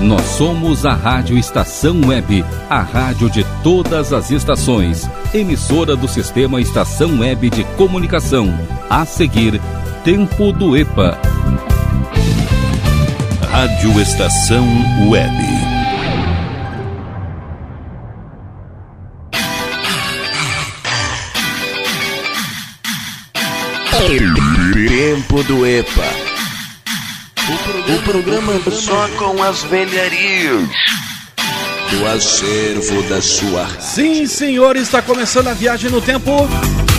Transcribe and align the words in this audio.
Nós 0.00 0.22
somos 0.22 0.84
a 0.84 0.92
Rádio 0.92 1.38
Estação 1.38 2.00
Web, 2.06 2.44
a 2.68 2.80
rádio 2.80 3.30
de 3.30 3.44
todas 3.62 4.12
as 4.12 4.30
estações, 4.30 5.08
emissora 5.32 5.96
do 5.96 6.06
sistema 6.06 6.60
Estação 6.60 7.20
Web 7.20 7.48
de 7.50 7.64
Comunicação. 7.76 8.52
A 8.90 9.06
seguir, 9.06 9.60
Tempo 10.04 10.52
do 10.52 10.76
EPA. 10.76 11.18
Rádio 13.50 14.00
Estação 14.00 14.64
Web. 15.08 15.32
Tempo 24.88 25.42
do 25.42 25.66
EPA. 25.66 26.35
O 27.48 28.02
programa 28.02 28.54
só 28.72 29.08
com 29.16 29.40
as 29.40 29.62
velharias 29.62 30.68
do 31.90 32.06
acervo 32.06 33.02
da 33.04 33.22
sua. 33.22 33.68
Sim, 33.80 34.26
senhor, 34.26 34.74
está 34.74 35.00
começando 35.00 35.46
a 35.46 35.54
viagem 35.54 35.88
no 35.88 36.00
tempo. 36.00 36.48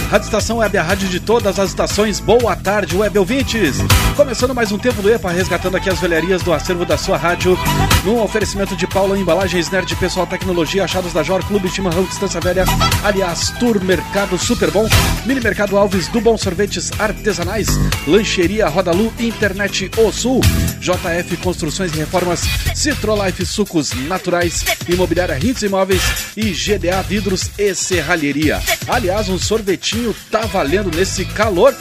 Rádio 0.10 0.28
Estação 0.28 0.58
Web, 0.58 0.78
a 0.78 0.84
rádio 0.84 1.10
de 1.10 1.20
todas 1.20 1.60
as 1.60 1.70
estações. 1.70 2.22
Boa 2.22 2.56
tarde, 2.56 2.96
web 2.96 3.20
ouvintes. 3.20 3.76
Começando 4.16 4.56
mais 4.56 4.72
um 4.72 4.78
tempo 4.78 5.02
do 5.02 5.12
EPA, 5.12 5.32
resgatando 5.32 5.76
aqui 5.76 5.90
as 5.90 6.00
velharias 6.00 6.42
do 6.42 6.54
acervo 6.54 6.86
da 6.86 6.98
sua 6.98 7.18
rádio. 7.18 7.58
Num 8.06 8.22
oferecimento 8.22 8.74
de 8.74 8.88
Paula 8.88 9.20
Embalagens 9.20 9.70
Nerd 9.70 9.94
Pessoal 9.98 10.26
Tecnologia, 10.26 10.86
achados 10.86 11.12
da 11.12 11.24
Jor 11.24 11.44
Clube 11.44 11.68
Chimarrão 11.68 12.06
Distância 12.06 12.40
Velha, 12.40 12.64
aliás, 13.04 13.50
Tour 13.60 13.84
Mercado 13.84 14.38
Super 14.38 14.72
Bom, 14.72 14.88
Mini 15.26 15.42
Mercado 15.42 15.78
Alves 15.78 16.08
do 16.08 16.22
Bom 16.22 16.38
Sorvetes 16.38 16.90
Artesanais, 16.98 17.68
Lancheria 18.08 18.70
Rodalu 18.70 19.12
Internet 19.20 19.92
O 19.98 20.10
Sul, 20.14 20.40
JF 20.80 21.36
Construções 21.44 21.94
e 21.94 21.98
Reformas, 21.98 22.44
Citrolife 22.74 23.46
Sucos 23.46 23.92
Naturais, 24.08 24.64
Imobiliária 24.88 25.38
Hits 25.38 25.64
Imóveis 25.64 26.02
e 26.38 26.52
GDA 26.52 27.02
Vidros 27.02 27.52
e 27.58 27.76
Serralheria. 27.76 28.62
Aliás, 28.88 29.28
um 29.28 29.38
sorvetinho 29.38 29.97
tá 30.32 30.42
valendo 30.42 30.96
nesse 30.96 31.26
calor. 31.26 31.76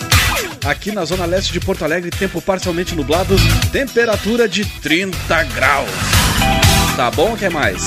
Aqui 0.64 0.90
na 0.90 1.04
zona 1.04 1.24
leste 1.24 1.52
de 1.52 1.60
Porto 1.60 1.84
Alegre, 1.84 2.10
tempo 2.10 2.40
parcialmente 2.40 2.94
nublado, 2.94 3.36
temperatura 3.70 4.48
de 4.48 4.64
30 4.64 5.44
graus. 5.44 5.90
Tá 6.96 7.10
bom 7.10 7.34
o 7.34 7.36
que 7.36 7.48
mais? 7.48 7.82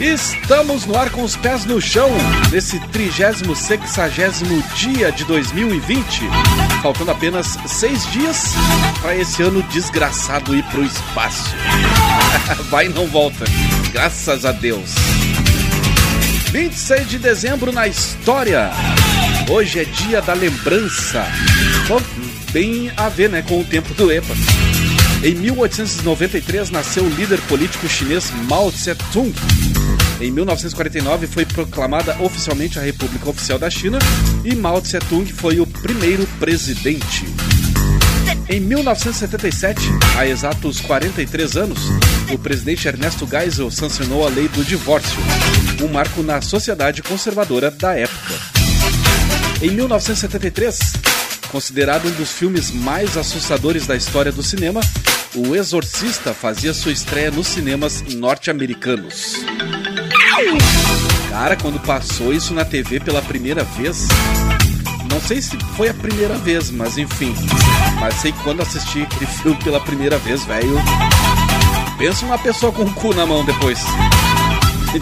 Estamos 0.00 0.84
no 0.84 0.96
ar 0.96 1.10
com 1.10 1.22
os 1.22 1.36
pés 1.36 1.64
no 1.64 1.80
chão, 1.80 2.10
nesse 2.52 2.78
30 2.88 3.54
sexagésimo 3.54 4.62
dia 4.74 5.10
de 5.10 5.24
2020. 5.24 6.20
Faltando 6.82 7.10
apenas 7.10 7.56
seis 7.66 8.06
dias 8.12 8.52
para 9.00 9.16
esse 9.16 9.42
ano 9.42 9.62
desgraçado 9.64 10.54
ir 10.54 10.62
pro 10.64 10.84
espaço. 10.84 11.54
Vai 12.68 12.86
e 12.86 12.88
não 12.90 13.06
volta, 13.06 13.46
graças 13.90 14.44
a 14.44 14.52
Deus. 14.52 14.94
26 16.56 17.10
de 17.10 17.18
dezembro 17.18 17.70
na 17.70 17.86
história. 17.86 18.70
Hoje 19.50 19.80
é 19.80 19.84
dia 19.84 20.22
da 20.22 20.32
lembrança. 20.32 21.22
Bom, 21.86 22.00
bem 22.50 22.90
a 22.96 23.10
ver 23.10 23.28
né, 23.28 23.42
com 23.42 23.60
o 23.60 23.64
tempo 23.64 23.92
do 23.92 24.10
EPA. 24.10 24.32
Em 25.22 25.34
1893 25.34 26.70
nasceu 26.70 27.04
o 27.04 27.10
líder 27.10 27.42
político 27.42 27.86
chinês 27.86 28.32
Mao 28.48 28.72
Tse-tung. 28.72 29.34
Em 30.18 30.30
1949 30.30 31.26
foi 31.26 31.44
proclamada 31.44 32.16
oficialmente 32.22 32.78
a 32.78 32.82
República 32.82 33.28
Oficial 33.28 33.58
da 33.58 33.68
China 33.68 33.98
e 34.42 34.54
Mao 34.54 34.80
Tse-tung 34.80 35.30
foi 35.30 35.60
o 35.60 35.66
primeiro 35.66 36.26
presidente. 36.40 37.26
Em 38.48 38.60
1977, 38.60 39.80
há 40.16 40.24
exatos 40.24 40.80
43 40.80 41.56
anos, 41.56 41.80
o 42.32 42.38
presidente 42.38 42.86
Ernesto 42.86 43.26
Geisel 43.26 43.72
sancionou 43.72 44.24
a 44.24 44.30
lei 44.30 44.46
do 44.46 44.64
divórcio, 44.64 45.18
um 45.82 45.88
marco 45.88 46.22
na 46.22 46.40
sociedade 46.40 47.02
conservadora 47.02 47.72
da 47.72 47.94
época. 47.96 48.34
Em 49.60 49.70
1973, 49.70 50.78
considerado 51.50 52.06
um 52.06 52.12
dos 52.12 52.30
filmes 52.30 52.70
mais 52.70 53.16
assustadores 53.16 53.84
da 53.84 53.96
história 53.96 54.30
do 54.30 54.42
cinema, 54.42 54.80
O 55.34 55.54
Exorcista 55.54 56.32
fazia 56.32 56.72
sua 56.72 56.92
estreia 56.92 57.30
nos 57.30 57.48
cinemas 57.48 58.00
norte-americanos. 58.14 59.44
Cara, 61.28 61.56
quando 61.56 61.78
passou 61.80 62.32
isso 62.32 62.54
na 62.54 62.64
TV 62.64 63.00
pela 63.00 63.20
primeira 63.20 63.62
vez, 63.64 64.06
não 65.10 65.20
sei 65.20 65.40
se 65.40 65.56
foi 65.76 65.88
a 65.88 65.94
primeira 65.94 66.36
vez, 66.38 66.70
mas 66.70 66.98
enfim. 66.98 67.34
Mas 68.00 68.14
sei 68.16 68.32
que 68.32 68.42
quando 68.42 68.62
assisti 68.62 69.02
aquele 69.02 69.26
filme 69.26 69.56
pela 69.62 69.80
primeira 69.80 70.18
vez, 70.18 70.44
velho. 70.44 70.76
Pensa 71.98 72.26
uma 72.26 72.38
pessoa 72.38 72.72
com 72.72 72.82
o 72.82 72.92
cu 72.92 73.14
na 73.14 73.26
mão 73.26 73.44
depois. 73.44 73.80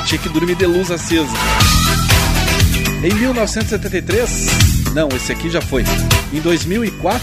Tinha 0.06 0.20
que 0.20 0.28
dormir 0.28 0.56
de 0.56 0.66
luz 0.66 0.90
acesa. 0.90 1.32
Em 3.02 3.14
1973, 3.14 4.92
não, 4.94 5.08
esse 5.08 5.30
aqui 5.32 5.50
já 5.50 5.60
foi. 5.60 5.84
Em 6.32 6.40
2004, 6.40 7.20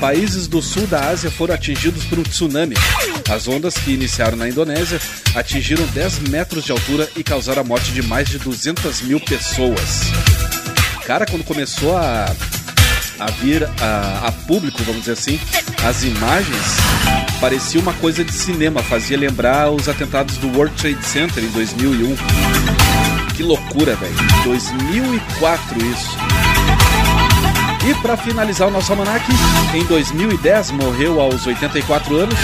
países 0.00 0.46
do 0.46 0.62
sul 0.62 0.86
da 0.86 1.08
Ásia 1.08 1.30
foram 1.30 1.54
atingidos 1.54 2.04
por 2.04 2.18
um 2.18 2.22
tsunami. 2.22 2.76
As 3.28 3.46
ondas 3.48 3.74
que 3.74 3.92
iniciaram 3.92 4.36
na 4.36 4.48
Indonésia 4.48 5.00
atingiram 5.34 5.84
10 5.86 6.20
metros 6.30 6.64
de 6.64 6.72
altura 6.72 7.08
e 7.16 7.22
causaram 7.22 7.62
a 7.62 7.64
morte 7.64 7.92
de 7.92 8.02
mais 8.02 8.28
de 8.28 8.38
200 8.38 9.02
mil 9.02 9.20
pessoas. 9.20 10.10
Cara, 11.10 11.26
quando 11.26 11.42
começou 11.42 11.96
a, 11.96 12.32
a 13.18 13.30
vir 13.32 13.68
a, 13.82 14.28
a 14.28 14.32
público, 14.46 14.80
vamos 14.84 15.00
dizer 15.00 15.14
assim, 15.14 15.40
as 15.84 16.04
imagens, 16.04 16.76
parecia 17.40 17.80
uma 17.80 17.92
coisa 17.94 18.24
de 18.24 18.32
cinema, 18.32 18.80
fazia 18.80 19.18
lembrar 19.18 19.72
os 19.72 19.88
atentados 19.88 20.36
do 20.36 20.46
World 20.56 20.72
Trade 20.76 21.04
Center 21.04 21.42
em 21.42 21.48
2001. 21.48 22.14
Que 23.34 23.42
loucura, 23.42 23.96
velho. 23.96 24.14
2004 24.44 25.84
isso. 25.84 26.16
E 27.90 27.94
para 28.02 28.16
finalizar 28.16 28.68
o 28.68 28.70
nosso 28.70 28.92
almanac, 28.92 29.26
em 29.74 29.84
2010 29.86 30.70
morreu 30.70 31.20
aos 31.20 31.44
84 31.44 32.18
anos 32.18 32.38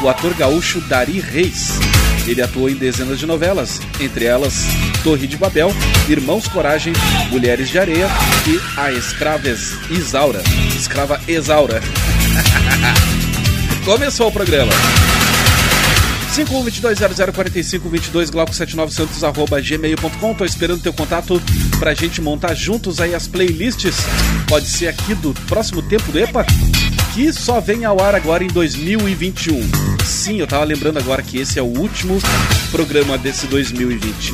o 0.00 0.08
ator 0.08 0.32
gaúcho 0.34 0.80
Dari 0.82 1.18
Reis. 1.18 1.80
Ele 2.26 2.42
atuou 2.42 2.68
em 2.68 2.74
dezenas 2.74 3.18
de 3.18 3.26
novelas, 3.26 3.80
entre 4.00 4.24
elas 4.24 4.64
Torre 5.02 5.26
de 5.26 5.36
Babel, 5.36 5.70
Irmãos 6.08 6.46
Coragem, 6.46 6.92
Mulheres 7.30 7.68
de 7.68 7.78
Areia 7.78 8.08
e 8.46 8.60
A 8.78 8.92
Escrava 8.92 9.48
Isaura. 9.90 10.42
Escrava 10.76 11.20
Exaura. 11.26 11.80
Começou 13.84 14.28
o 14.28 14.32
programa. 14.32 14.72
5122004522 16.32 18.30
glauco79santos 18.30 19.22
arroba 19.22 19.58
Tô 20.38 20.44
esperando 20.46 20.82
teu 20.82 20.92
contato 20.92 21.40
pra 21.78 21.92
gente 21.92 22.22
montar 22.22 22.54
juntos 22.54 23.02
aí 23.02 23.14
as 23.14 23.26
playlists. 23.26 23.96
Pode 24.48 24.66
ser 24.66 24.88
aqui 24.88 25.14
do 25.14 25.34
próximo 25.46 25.82
tempo 25.82 26.10
do 26.10 26.18
EPA, 26.18 26.46
que 27.12 27.30
só 27.34 27.60
vem 27.60 27.84
ao 27.84 28.00
ar 28.02 28.14
agora 28.14 28.42
em 28.42 28.46
2021. 28.46 29.60
Sim, 30.06 30.38
eu 30.38 30.46
tava 30.46 30.64
lembrando 30.64 30.98
agora 30.98 31.22
que 31.22 31.36
esse 31.36 31.58
é 31.58 31.62
o 31.62 31.66
último 31.66 32.18
programa 32.70 33.18
desse 33.18 33.46
2020. 33.46 34.32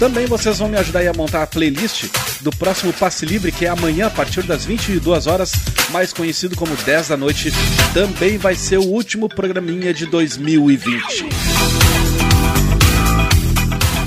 Também 0.00 0.26
vocês 0.26 0.58
vão 0.58 0.68
me 0.68 0.76
ajudar 0.78 0.98
aí 0.98 1.08
a 1.08 1.14
montar 1.14 1.44
a 1.44 1.46
playlist 1.46 2.06
do 2.46 2.56
próximo 2.56 2.92
Passe 2.92 3.26
Livre, 3.26 3.50
que 3.50 3.66
é 3.66 3.68
amanhã, 3.68 4.06
a 4.06 4.10
partir 4.10 4.44
das 4.44 4.64
22 4.64 5.26
horas, 5.26 5.50
mais 5.90 6.12
conhecido 6.12 6.54
como 6.54 6.76
10 6.76 7.08
da 7.08 7.16
noite. 7.16 7.52
Também 7.92 8.38
vai 8.38 8.54
ser 8.54 8.78
o 8.78 8.84
último 8.84 9.28
programinha 9.28 9.92
de 9.92 10.06
2020. 10.06 11.26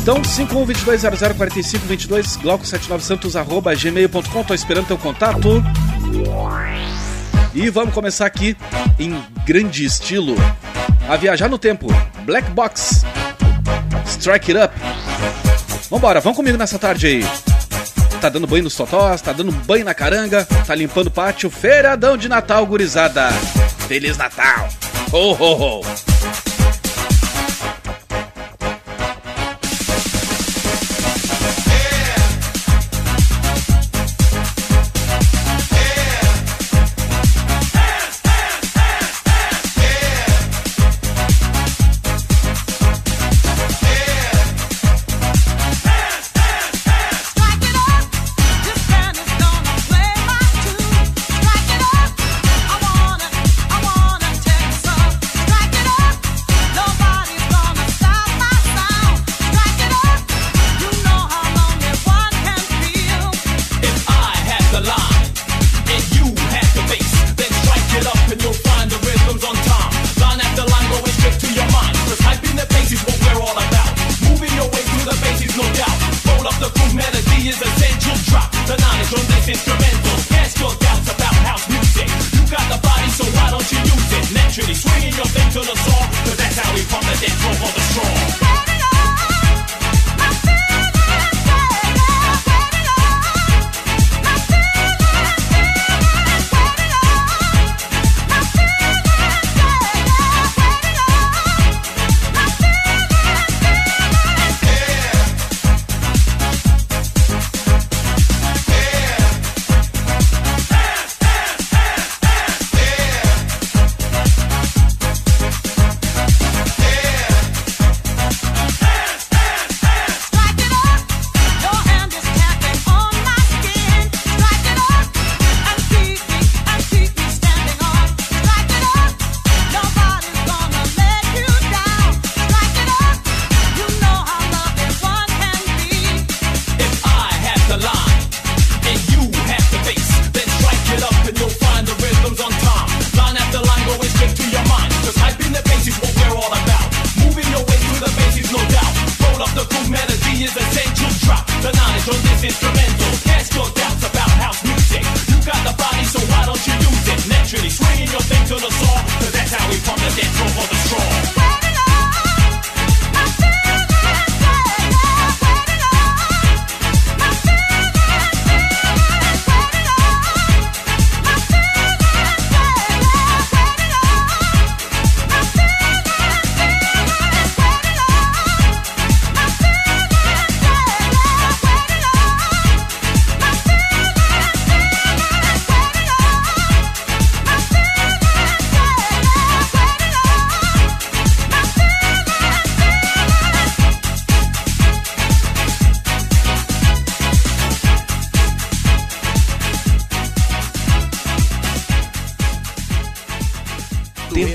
Então, 0.02 0.22
5122004522, 0.22 2.42
glauco79santos, 2.42 3.38
arroba 3.38 3.76
gmail.com. 3.76 4.44
Tô 4.46 4.54
esperando 4.54 4.88
teu 4.88 4.98
contato. 4.98 5.62
E 7.54 7.70
vamos 7.70 7.94
começar 7.94 8.26
aqui 8.26 8.56
em 8.98 9.22
grande 9.46 9.84
estilo 9.84 10.38
a 11.10 11.18
viajar 11.18 11.50
no 11.50 11.58
tempo. 11.58 11.88
Black 12.24 12.50
Box. 12.52 13.04
Strike 14.06 14.56
It 14.56 14.66
Up. 14.66 14.74
Vambora, 15.90 16.22
vamos 16.22 16.38
comigo 16.38 16.58
nessa 16.58 16.80
tarde 16.80 17.06
aí. 17.06 17.49
Tá 18.22 18.28
dando 18.28 18.48
banho 18.48 18.64
nos 18.64 18.76
totós, 18.76 19.22
tá 19.22 19.32
dando 19.32 19.52
banho 19.52 19.86
na 19.86 19.94
caranga, 19.94 20.46
tá 20.66 20.76
limpando 20.76 21.08
o 21.08 21.12
pátio. 21.12 21.50
Feiradão 21.50 22.18
de 22.18 22.28
Natal, 22.28 22.66
gurizada. 22.66 23.30
Feliz 23.88 24.18
Natal. 24.18 24.68
Ho, 25.12 25.32
ho, 25.34 25.80
ho. 25.80 26.09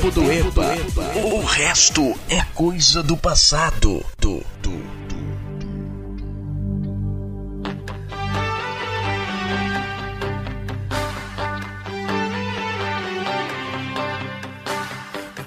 tempo 0.04 0.10
do 0.10 0.30
EPA. 0.30 0.74
O 1.24 1.44
resto 1.44 2.14
é 2.28 2.42
coisa 2.54 3.02
do 3.02 3.16
passado. 3.16 4.04
Do, 4.18 4.42
do. 4.60 4.84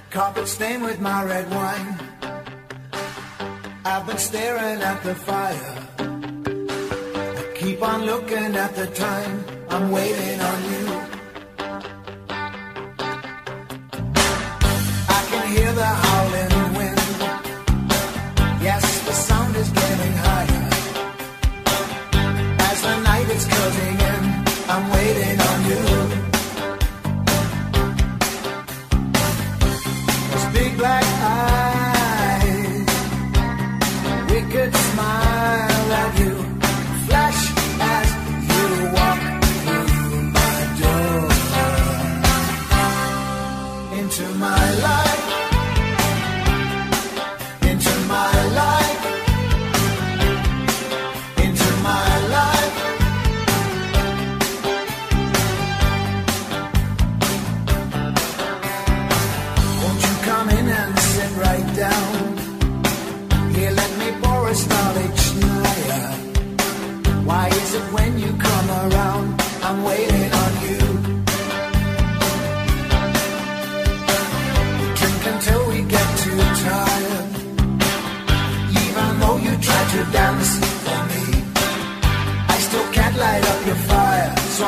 Carpet 0.10 0.48
stained 0.48 0.84
with 0.84 1.00
my 1.00 1.24
red 1.24 1.48
wine. 1.52 2.00
I've 3.86 4.08
been 4.08 4.18
staring 4.18 4.82
at 4.82 5.04
the 5.04 5.14
fire. 5.14 5.76
I 6.00 7.54
keep 7.56 7.82
on 7.84 8.06
looking 8.06 8.56
at 8.56 8.76
the 8.76 8.88
time. 8.88 9.46
I'm 9.70 9.92
waiting 9.92 10.42
on 10.42 10.64
you. 10.72 10.87
Yeah. 15.78 16.07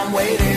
I'm 0.10 0.16
waiting. 0.16 0.49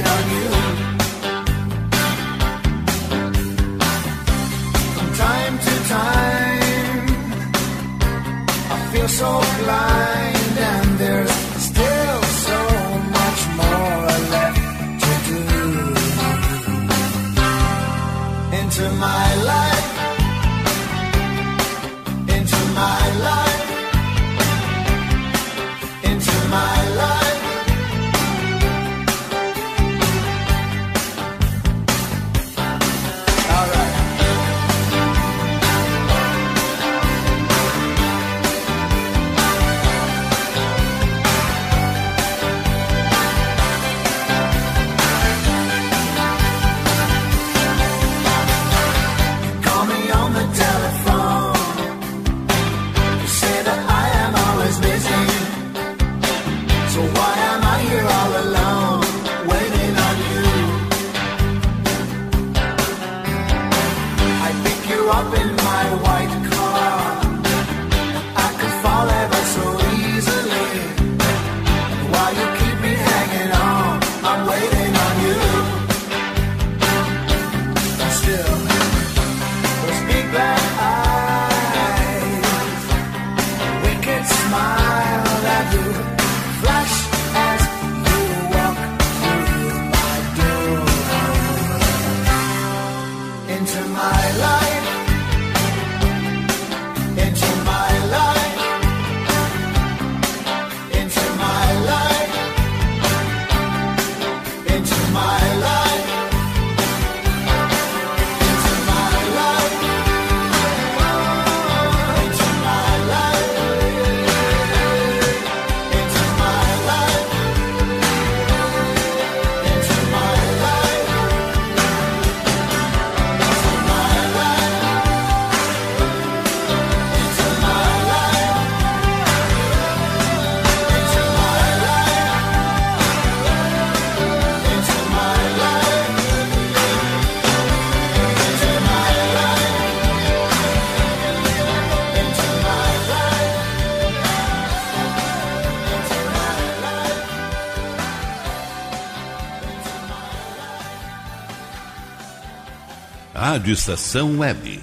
Rádio 153.53 153.75
Estação 153.75 154.39
Web. 154.39 154.83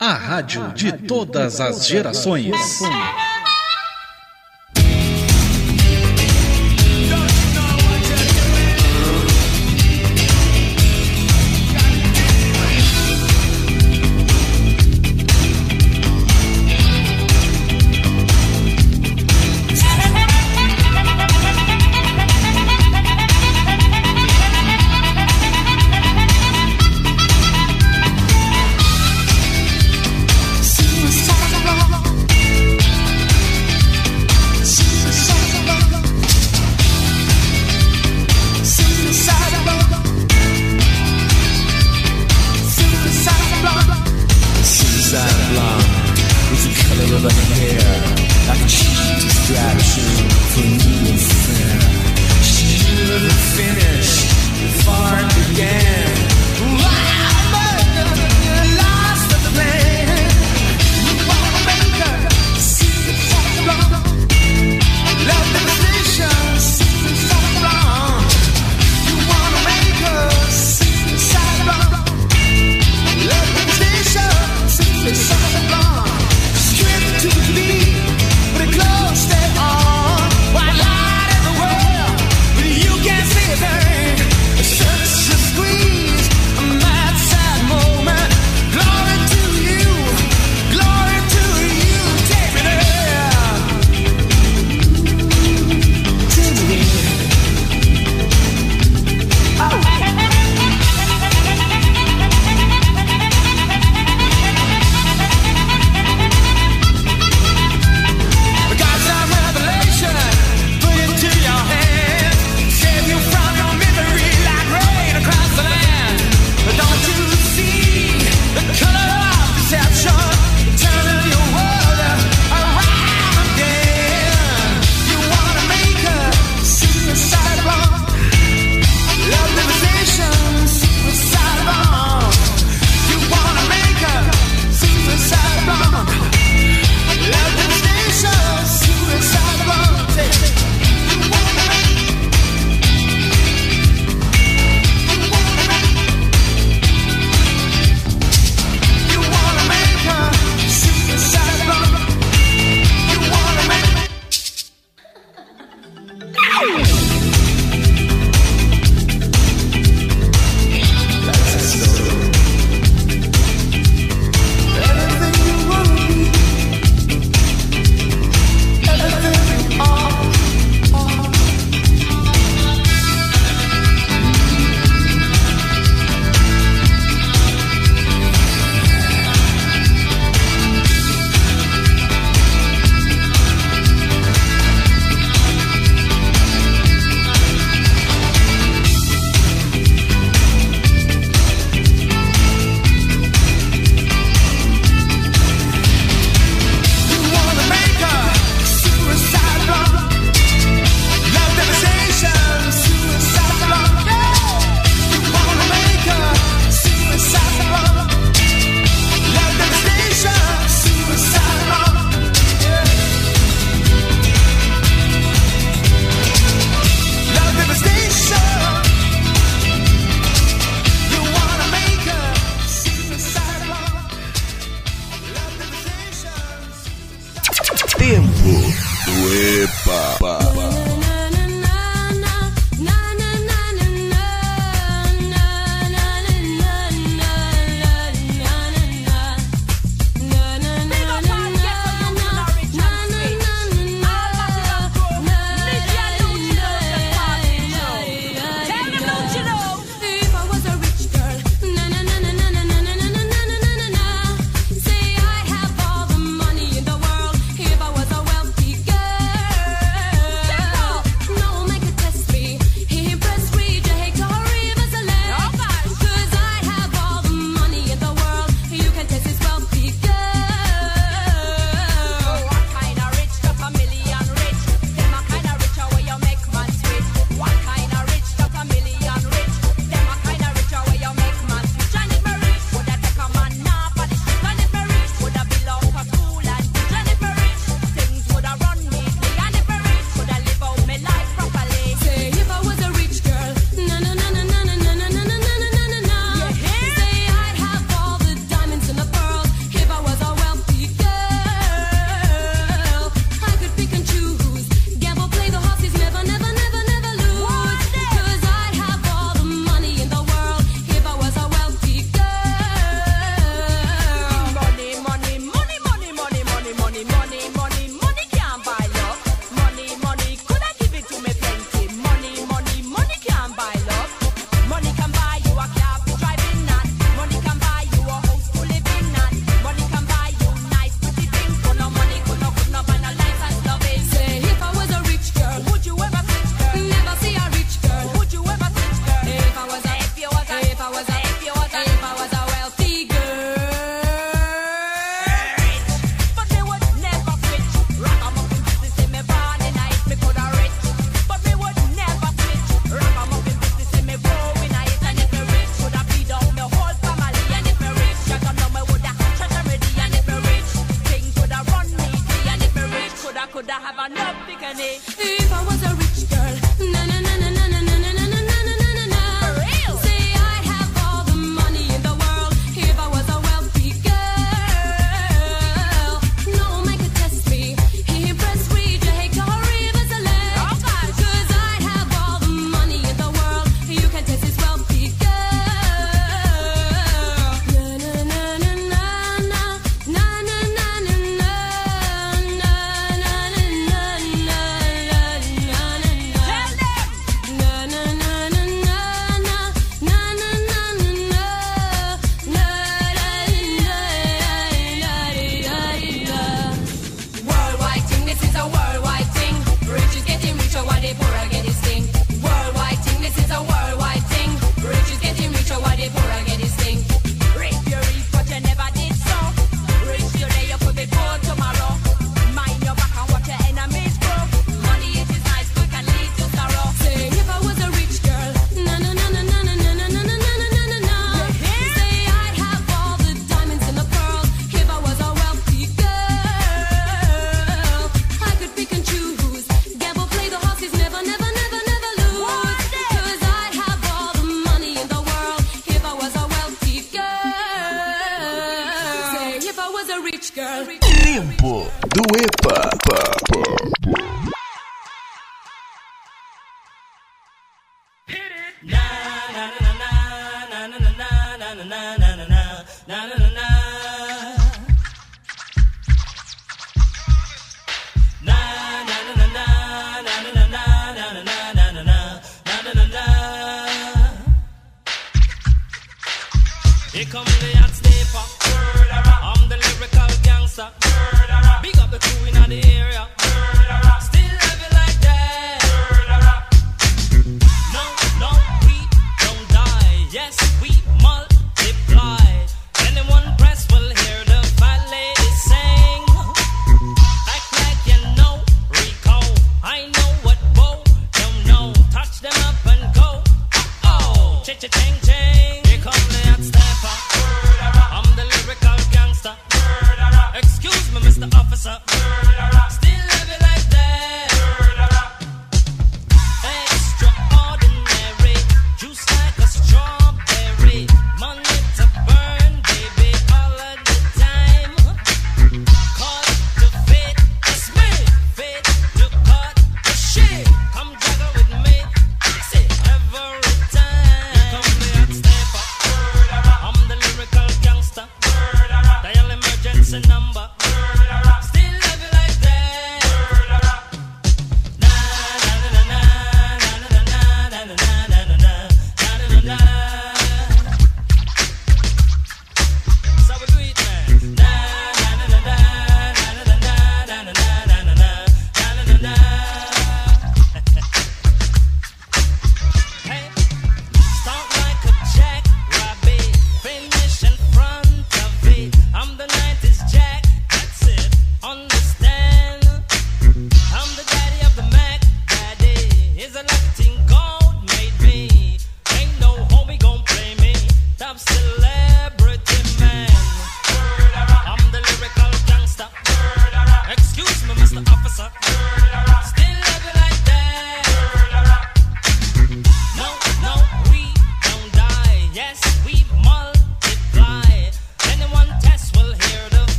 A 0.00 0.14
rádio 0.14 0.72
de 0.72 0.90
todas 0.90 1.60
as 1.60 1.86
gerações. 1.86 2.80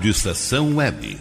Rádio 0.00 0.12
Estação 0.12 0.76
Web. 0.76 1.18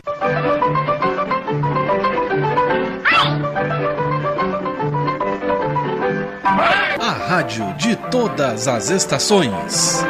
A 6.97 7.11
rádio 7.27 7.73
de 7.73 7.97
todas 8.09 8.69
as 8.69 8.89
estações. 8.89 10.01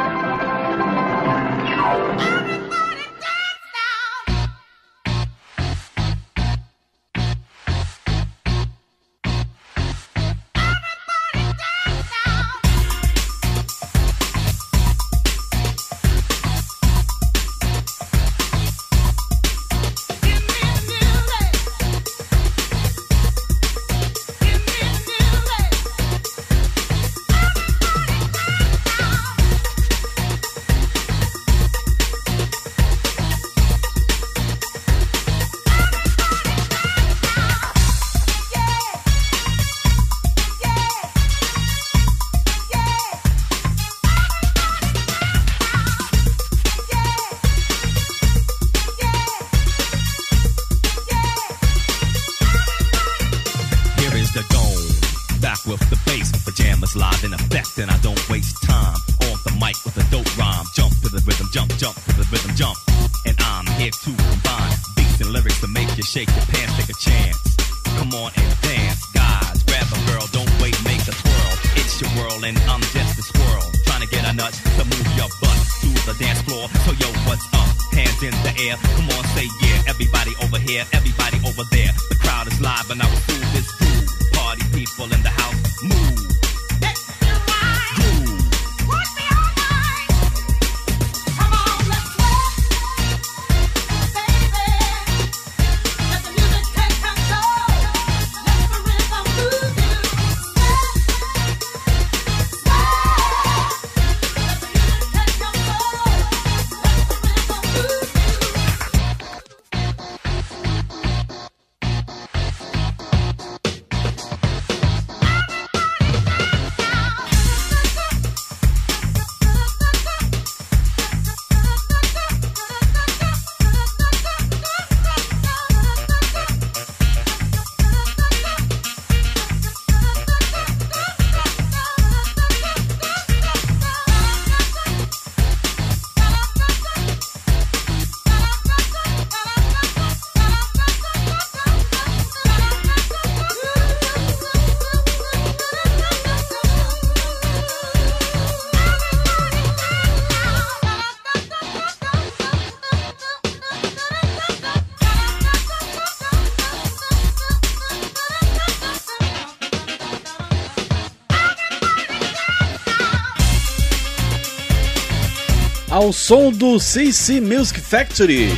Ao 166.10 166.14
som 166.14 166.52
do 166.52 166.80
CC 166.80 167.40
Music 167.40 167.80
Factory. 167.80 168.50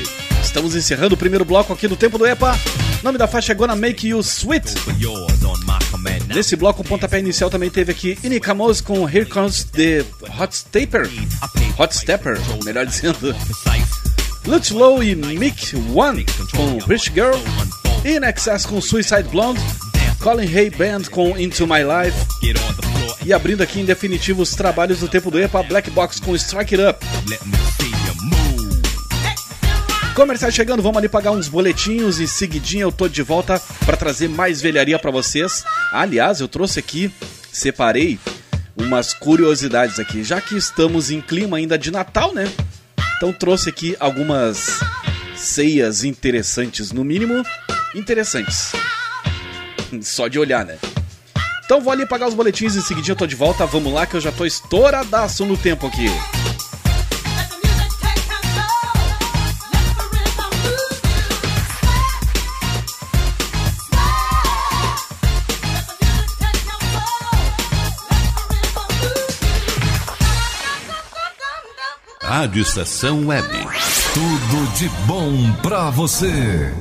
Estamos 0.42 0.74
encerrando 0.74 1.16
o 1.16 1.18
primeiro 1.18 1.44
bloco 1.44 1.74
aqui 1.74 1.86
do 1.86 1.98
Tempo 1.98 2.18
do 2.18 2.26
EPA. 2.26 2.58
Nome 3.04 3.18
da 3.18 3.28
faixa 3.28 3.52
é 3.52 3.56
Gonna 3.56 3.76
Make 3.76 4.08
You 4.08 4.22
Sweet. 4.22 4.74
Nesse 6.34 6.56
bloco, 6.56 6.82
o 6.82 6.86
pontapé 6.86 7.20
inicial 7.20 7.50
também 7.50 7.70
teve 7.70 7.92
aqui 7.92 8.18
Inicamos 8.24 8.80
com 8.80 9.06
Here 9.06 9.26
Comes 9.26 9.66
the 9.66 10.06
Hot 10.40 10.56
Stepper. 10.56 11.10
Hot 11.78 11.94
Stepper, 11.94 12.40
melhor 12.64 12.86
dizendo. 12.86 13.36
Lutz 14.46 14.70
Low 14.70 15.04
e 15.04 15.14
Mick 15.14 15.76
One 15.94 16.26
com 16.56 16.78
Rich 16.88 17.12
Girl. 17.14 17.38
In 18.06 18.26
Excess 18.26 18.66
com 18.66 18.80
Suicide 18.80 19.28
Blonde. 19.30 19.60
Colin 20.22 20.48
Hay 20.56 20.70
Band 20.70 21.10
com 21.12 21.38
Into 21.38 21.68
My 21.68 21.84
Life. 21.84 22.16
E 23.26 23.32
abrindo 23.32 23.62
aqui 23.62 23.80
em 23.80 23.86
definitivo 23.86 24.42
os 24.42 24.56
trabalhos 24.56 25.00
do 25.00 25.08
tempo 25.08 25.30
do 25.30 25.40
EPA, 25.40 25.62
Black 25.64 25.92
Box 25.92 26.20
com 26.20 26.36
Strike 26.36 26.76
It 26.76 26.84
Up. 26.84 27.06
Comercial 30.16 30.52
chegando, 30.52 30.84
vamos 30.84 30.98
ali 30.98 31.08
pagar 31.08 31.32
uns 31.32 31.48
boletinhos 31.48 32.20
e 32.20 32.28
seguidinho 32.28 32.88
eu 32.88 32.92
tô 32.92 33.08
de 33.08 33.22
volta 33.22 33.62
para 33.86 33.96
trazer 33.96 34.28
mais 34.28 34.62
velharia 34.62 35.00
para 35.00 35.10
vocês. 35.10 35.64
Aliás, 35.92 36.42
eu 36.42 36.48
trouxe 36.48 36.80
aqui, 36.80 37.12
separei 37.52 38.20
umas 38.76 39.14
curiosidades 39.14 40.00
aqui, 40.00 40.24
já 40.24 40.42
que 40.42 40.58
estamos 40.58 41.12
em 41.12 41.22
clima 41.22 41.58
ainda 41.58 41.78
de 41.78 41.92
Natal, 41.92 42.34
né? 42.34 42.52
Então 43.18 43.32
trouxe 43.32 43.70
aqui 43.70 43.96
algumas 44.00 44.80
ceias 45.36 46.04
interessantes, 46.04 46.92
no 46.92 47.04
mínimo 47.04 47.44
interessantes. 47.96 48.72
Só 50.02 50.28
de 50.28 50.40
olhar, 50.40 50.66
né? 50.66 50.78
Então 51.72 51.80
vou 51.80 51.94
ali 51.94 52.06
pagar 52.06 52.28
os 52.28 52.34
boletins 52.34 52.76
e 52.76 52.80
em 52.80 52.82
seguidinho 52.82 53.14
eu 53.14 53.18
tô 53.18 53.26
de 53.26 53.34
volta. 53.34 53.66
Vamos 53.66 53.94
lá 53.94 54.06
que 54.06 54.18
eu 54.18 54.20
já 54.20 54.30
tô 54.30 54.46
estouradaço 54.46 55.46
no 55.46 55.56
tempo 55.56 55.88
aqui. 55.88 56.08
Rádio 72.22 72.62
Estação 72.62 73.28
Web. 73.28 73.48
Tudo 74.14 74.74
de 74.78 74.90
bom 75.08 75.54
pra 75.62 75.90
você. 75.90 76.74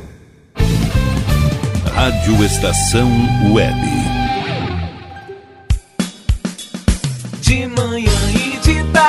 Rádio 1.95 2.45
Estação 2.45 3.09
Web. 3.53 4.10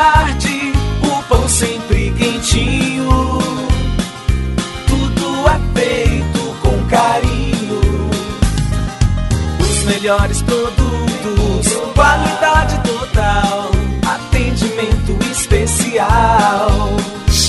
Tarde, 0.02 0.74
o 1.04 1.24
pão 1.30 1.48
sempre 1.48 2.12
quentinho. 2.18 3.38
Tudo 4.88 5.48
é 5.48 5.80
feito 5.80 6.40
com 6.64 6.84
carinho. 6.88 8.10
Os 9.60 9.84
melhores 9.84 10.42
produtos, 10.42 11.68
qualidade 11.94 12.80
total, 12.82 13.70
atendimento 14.08 15.16
especial. 15.32 17.01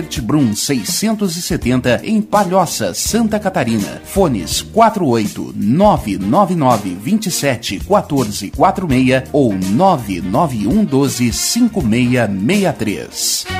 Egert 0.00 0.20
Brum 0.22 0.54
670 0.54 2.00
em 2.04 2.22
Palhoça, 2.22 2.94
Santa 2.94 3.38
Catarina. 3.38 4.00
Fones 4.04 4.62
48 4.62 5.52
999 5.54 6.96
27 7.02 7.80
14 7.80 8.50
46 8.50 9.24
ou 9.30 9.52
991 9.52 10.84
12 10.84 11.32
5663. 11.32 13.59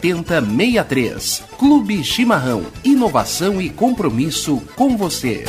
7063. 0.00 1.42
Clube 1.58 2.02
Chimarrão. 2.02 2.66
Inovação 2.82 3.60
e 3.60 3.68
compromisso 3.68 4.62
com 4.74 4.96
você. 4.96 5.44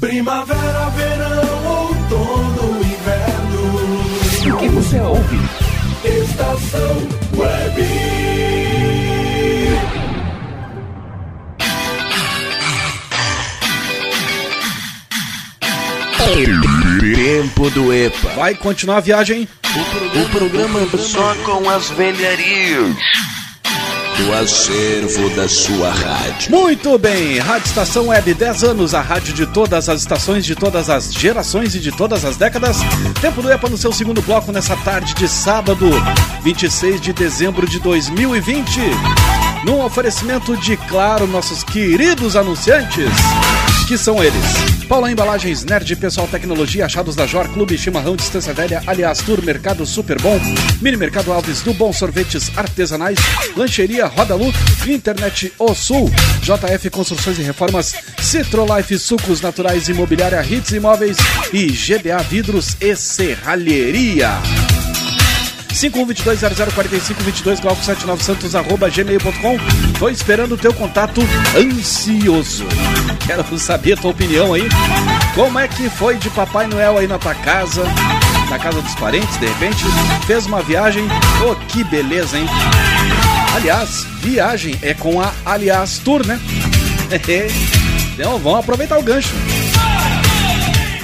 Primavera, 0.00 0.90
verão, 0.90 1.66
outono, 1.66 2.80
inverno. 2.80 4.54
O 4.54 4.58
que 4.58 4.68
você 4.68 5.00
ouve? 5.00 5.38
Estação 6.04 7.08
Web. 7.36 8.22
Tempo 17.14 17.70
do 17.70 17.92
EPA. 17.92 18.28
Vai 18.30 18.54
continuar 18.54 18.96
a 18.96 19.00
viagem? 19.00 19.48
O 19.74 20.28
programa 20.28 20.80
só 20.98 21.34
com 21.46 21.70
as 21.70 21.88
velharias 21.88 22.94
do 24.18 24.34
acervo 24.34 25.30
da 25.30 25.48
sua 25.48 25.90
rádio. 25.90 26.50
Muito 26.50 26.98
bem, 26.98 27.38
Rádio 27.38 27.68
Estação 27.68 28.08
Web, 28.08 28.34
10 28.34 28.64
anos, 28.64 28.94
a 28.94 29.00
rádio 29.00 29.32
de 29.32 29.46
todas 29.46 29.88
as 29.88 30.02
estações, 30.02 30.44
de 30.44 30.54
todas 30.54 30.90
as 30.90 31.10
gerações 31.10 31.74
e 31.74 31.80
de 31.80 31.90
todas 31.90 32.22
as 32.22 32.36
décadas. 32.36 32.76
Tempo 33.22 33.40
do 33.40 33.50
EPA 33.50 33.70
no 33.70 33.78
seu 33.78 33.94
segundo 33.94 34.20
bloco 34.20 34.52
nessa 34.52 34.76
tarde 34.76 35.14
de 35.14 35.26
sábado, 35.26 35.88
26 36.42 37.00
de 37.00 37.14
dezembro 37.14 37.66
de 37.66 37.80
2020. 37.80 38.78
Num 39.64 39.82
oferecimento 39.82 40.54
de, 40.54 40.76
claro, 40.76 41.26
nossos 41.26 41.64
queridos 41.64 42.36
anunciantes, 42.36 43.08
que 43.92 43.98
são 43.98 44.24
eles. 44.24 44.42
Paula 44.88 45.12
Embalagens, 45.12 45.66
Nerd, 45.66 45.94
Pessoal 45.96 46.26
Tecnologia, 46.26 46.86
Achados 46.86 47.14
da 47.14 47.26
Jor, 47.26 47.46
Clube 47.50 47.76
Chimarrão, 47.76 48.16
Distância 48.16 48.54
Velha, 48.54 48.82
Aliás 48.86 49.18
Tour, 49.18 49.44
Mercado 49.44 49.84
Super 49.84 50.18
Bom, 50.18 50.40
Mini 50.80 50.96
Mercado 50.96 51.30
Alves 51.30 51.60
do 51.60 51.74
Bom 51.74 51.92
Sorvetes 51.92 52.50
Artesanais, 52.56 53.18
Lancheria 53.54 54.06
Rodalu, 54.06 54.50
Internet 54.86 55.52
O 55.58 55.74
Sul, 55.74 56.10
JF 56.40 56.88
Construções 56.88 57.38
e 57.38 57.42
Reformas, 57.42 57.94
Citrolife 58.18 58.98
Sucos 58.98 59.42
Naturais 59.42 59.90
Imobiliária 59.90 60.42
Hits 60.42 60.72
Imóveis 60.72 61.18
e 61.52 61.66
GDA 61.66 62.22
Vidros 62.22 62.74
e 62.80 62.96
Serralheria. 62.96 64.30
5122-004522 65.72 67.60
Glauco 67.60 67.82
79 67.82 68.22
Santos 68.22 68.54
arroba 68.54 68.88
gmail.com 68.88 69.56
Tô 69.98 70.08
esperando 70.08 70.52
o 70.52 70.58
teu 70.58 70.72
contato 70.74 71.20
ansioso. 71.56 72.66
Quero 73.26 73.58
saber 73.58 73.94
a 73.94 73.96
tua 73.96 74.10
opinião 74.10 74.54
aí. 74.54 74.68
Como 75.34 75.58
é 75.58 75.66
que 75.68 75.88
foi 75.88 76.16
de 76.16 76.28
Papai 76.30 76.66
Noel 76.66 76.98
aí 76.98 77.06
na 77.06 77.18
tua 77.18 77.34
casa? 77.34 77.84
Na 78.50 78.58
casa 78.58 78.82
dos 78.82 78.94
parentes, 78.96 79.36
de 79.38 79.46
repente? 79.46 79.84
Fez 80.26 80.46
uma 80.46 80.62
viagem? 80.62 81.04
Oh, 81.46 81.54
que 81.66 81.82
beleza, 81.84 82.38
hein? 82.38 82.46
Aliás, 83.54 84.06
viagem 84.20 84.78
é 84.82 84.94
com 84.94 85.20
a 85.20 85.32
Aliás 85.44 85.98
Tour, 85.98 86.26
né? 86.26 86.40
então 88.14 88.38
vamos 88.38 88.60
aproveitar 88.60 88.98
o 88.98 89.02
gancho. 89.02 89.34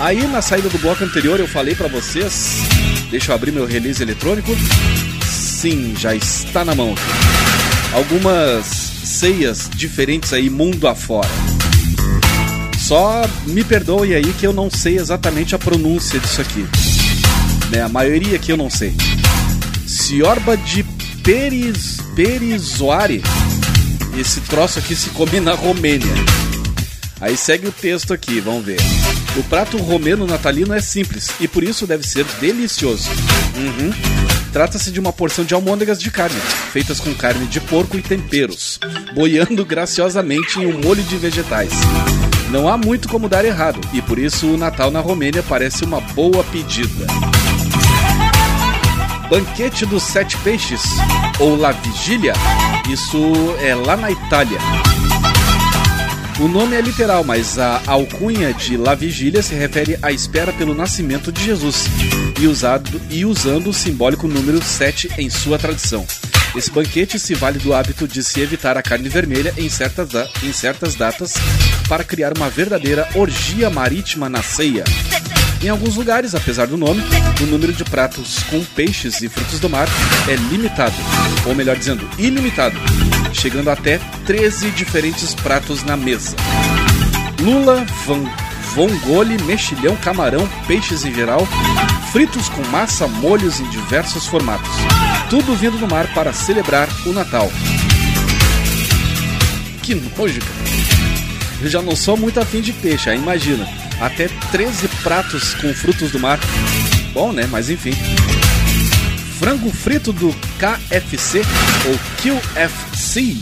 Aí 0.01 0.27
na 0.29 0.41
saída 0.41 0.69
do 0.69 0.79
bloco 0.79 1.03
anterior 1.03 1.41
eu 1.41 1.49
falei 1.49 1.75
pra 1.75 1.89
vocês, 1.89 2.61
deixa 3.11 3.33
eu 3.33 3.35
abrir 3.35 3.51
meu 3.51 3.67
release 3.67 4.01
eletrônico. 4.01 4.53
Sim, 5.29 5.95
já 5.99 6.15
está 6.15 6.65
na 6.65 6.73
mão. 6.73 6.95
Algumas 7.93 8.65
ceias 9.05 9.69
diferentes 9.75 10.33
aí 10.33 10.49
mundo 10.49 10.87
afora. 10.87 11.29
Só 12.79 13.23
me 13.47 13.65
perdoe 13.65 14.15
aí 14.15 14.33
que 14.35 14.47
eu 14.47 14.53
não 14.53 14.71
sei 14.71 14.97
exatamente 14.97 15.55
a 15.57 15.59
pronúncia 15.59 16.21
disso 16.21 16.41
aqui. 16.41 16.65
Né, 17.71 17.83
a 17.83 17.89
maioria 17.89 18.37
aqui 18.37 18.53
eu 18.53 18.57
não 18.57 18.71
sei. 18.71 18.95
Ciorba 19.85 20.57
de 20.57 20.85
Peris, 21.25 21.99
Perizoare. 22.15 23.21
Esse 24.17 24.41
troço 24.43 24.79
aqui 24.79 24.95
se 24.95 25.11
come 25.11 25.41
na 25.41 25.55
Romênia. 25.55 26.15
Aí 27.21 27.37
segue 27.37 27.67
o 27.67 27.73
texto 27.73 28.13
aqui, 28.15 28.41
vamos 28.41 28.65
ver. 28.65 28.79
O 29.37 29.43
prato 29.45 29.77
romeno 29.77 30.27
natalino 30.27 30.73
é 30.73 30.81
simples 30.81 31.31
e 31.41 31.49
por 31.49 31.63
isso 31.65 31.87
deve 31.87 32.07
ser 32.07 32.25
delicioso. 32.41 33.09
Uhum. 33.57 33.93
Trata-se 34.53 34.91
de 34.91 34.99
uma 34.99 35.13
porção 35.13 35.45
de 35.45 35.53
almôndegas 35.55 36.01
de 36.01 36.11
carne, 36.11 36.41
feitas 36.73 37.01
com 37.01 37.13
carne 37.15 37.47
de 37.47 37.61
porco 37.61 37.97
e 37.97 38.03
temperos, 38.03 38.79
boiando 39.15 39.65
graciosamente 39.65 40.59
em 40.59 40.67
um 40.67 40.81
molho 40.81 41.03
de 41.03 41.17
vegetais. 41.17 41.73
Não 42.51 42.69
há 42.69 42.77
muito 42.77 43.09
como 43.09 43.29
dar 43.29 43.45
errado, 43.45 43.81
e 43.93 44.01
por 44.01 44.19
isso 44.19 44.47
o 44.47 44.57
Natal 44.57 44.91
na 44.91 45.01
Romênia 45.01 45.43
parece 45.43 45.85
uma 45.85 46.01
boa 46.01 46.43
pedida. 46.45 47.07
Banquete 49.29 49.85
dos 49.85 50.03
Sete 50.05 50.37
Peixes, 50.39 50.83
ou 51.39 51.55
La 51.55 51.73
Vigília, 51.73 52.33
isso 52.89 53.19
é 53.61 53.75
lá 53.75 53.97
na 53.97 54.11
Itália. 54.11 54.59
O 56.41 56.47
nome 56.47 56.77
é 56.77 56.81
literal, 56.81 57.25
mas 57.25 57.59
a 57.59 57.83
alcunha 57.85 58.55
de 58.55 58.77
La 58.77 58.95
Vigília 58.95 59.43
se 59.43 59.57
refere 59.57 59.99
à 60.01 60.13
espera 60.13 60.53
pelo 60.53 60.73
nascimento 60.73 61.33
de 61.33 61.45
Jesus 61.45 61.87
e, 62.41 62.47
usado, 62.47 63.01
e 63.11 63.25
usando 63.25 63.71
o 63.71 63.75
simbólico 63.75 64.29
número 64.29 64.63
7 64.63 65.11
em 65.19 65.29
sua 65.29 65.59
tradição. 65.59 66.07
Esse 66.55 66.71
banquete 66.71 67.19
se 67.19 67.35
vale 67.35 67.59
do 67.59 67.75
hábito 67.75 68.07
de 68.07 68.23
se 68.23 68.41
evitar 68.41 68.77
a 68.77 68.83
carne 68.83 69.09
vermelha 69.09 69.53
em 69.59 69.69
certas, 69.69 70.11
em 70.41 70.53
certas 70.53 70.95
datas 70.95 71.35
para 71.89 72.05
criar 72.05 72.33
uma 72.37 72.49
verdadeira 72.49 73.09
orgia 73.17 73.69
marítima 73.69 74.29
na 74.29 74.41
ceia. 74.41 74.85
Em 75.61 75.69
alguns 75.69 75.97
lugares, 75.97 76.37
apesar 76.37 76.69
do 76.69 76.77
nome, 76.77 77.03
o 77.43 77.47
número 77.47 77.73
de 77.73 77.83
pratos 77.83 78.45
com 78.45 78.65
peixes 78.65 79.21
e 79.23 79.29
frutos 79.29 79.59
do 79.59 79.69
mar 79.69 79.89
é 80.29 80.37
limitado, 80.37 80.95
ou 81.45 81.55
melhor 81.55 81.77
dizendo, 81.77 82.09
ilimitado, 82.17 82.79
chegando 83.33 83.71
até 83.71 83.99
13 84.27 84.71
diferentes 84.71 85.35
pratos 85.35 85.83
na 85.83 85.97
mesa. 85.97 86.37
Lula, 87.41 87.87
van, 88.07 88.25
vongole, 88.75 89.41
mexilhão, 89.45 89.97
camarão, 89.97 90.49
peixes 90.67 91.05
em 91.05 91.15
geral, 91.15 91.47
fritos 92.13 92.49
com 92.49 92.63
massa, 92.69 93.07
molhos 93.07 93.61
em 93.61 93.69
diversos 93.71 94.27
formatos. 94.27 94.71
Tudo 95.31 95.55
vindo 95.57 95.79
do 95.79 95.89
mar 95.89 96.13
para 96.15 96.33
celebrar 96.33 96.89
o 97.07 97.13
Natal. 97.13 97.51
Que 99.83 99.95
nojo, 99.95 100.41
cara. 100.41 100.69
Eu 101.61 101.69
já 101.69 101.83
não 101.83 101.97
sou 101.97 102.17
muito 102.17 102.39
afim 102.39 102.61
de 102.61 102.73
peixe, 102.73 103.11
aí 103.11 103.19
imagina. 103.19 103.67
Até 104.01 104.29
13 104.53 104.87
pratos 105.03 105.55
com 105.55 105.75
frutos 105.75 106.13
do 106.13 106.21
mar. 106.21 106.39
Bom, 107.13 107.33
né? 107.33 107.49
Mas 107.51 107.69
enfim. 107.69 107.93
Frango 109.39 109.71
frito 109.71 110.13
do 110.13 110.35
KFC 110.59 111.43
ou 111.87 111.97
QFC 112.21 113.37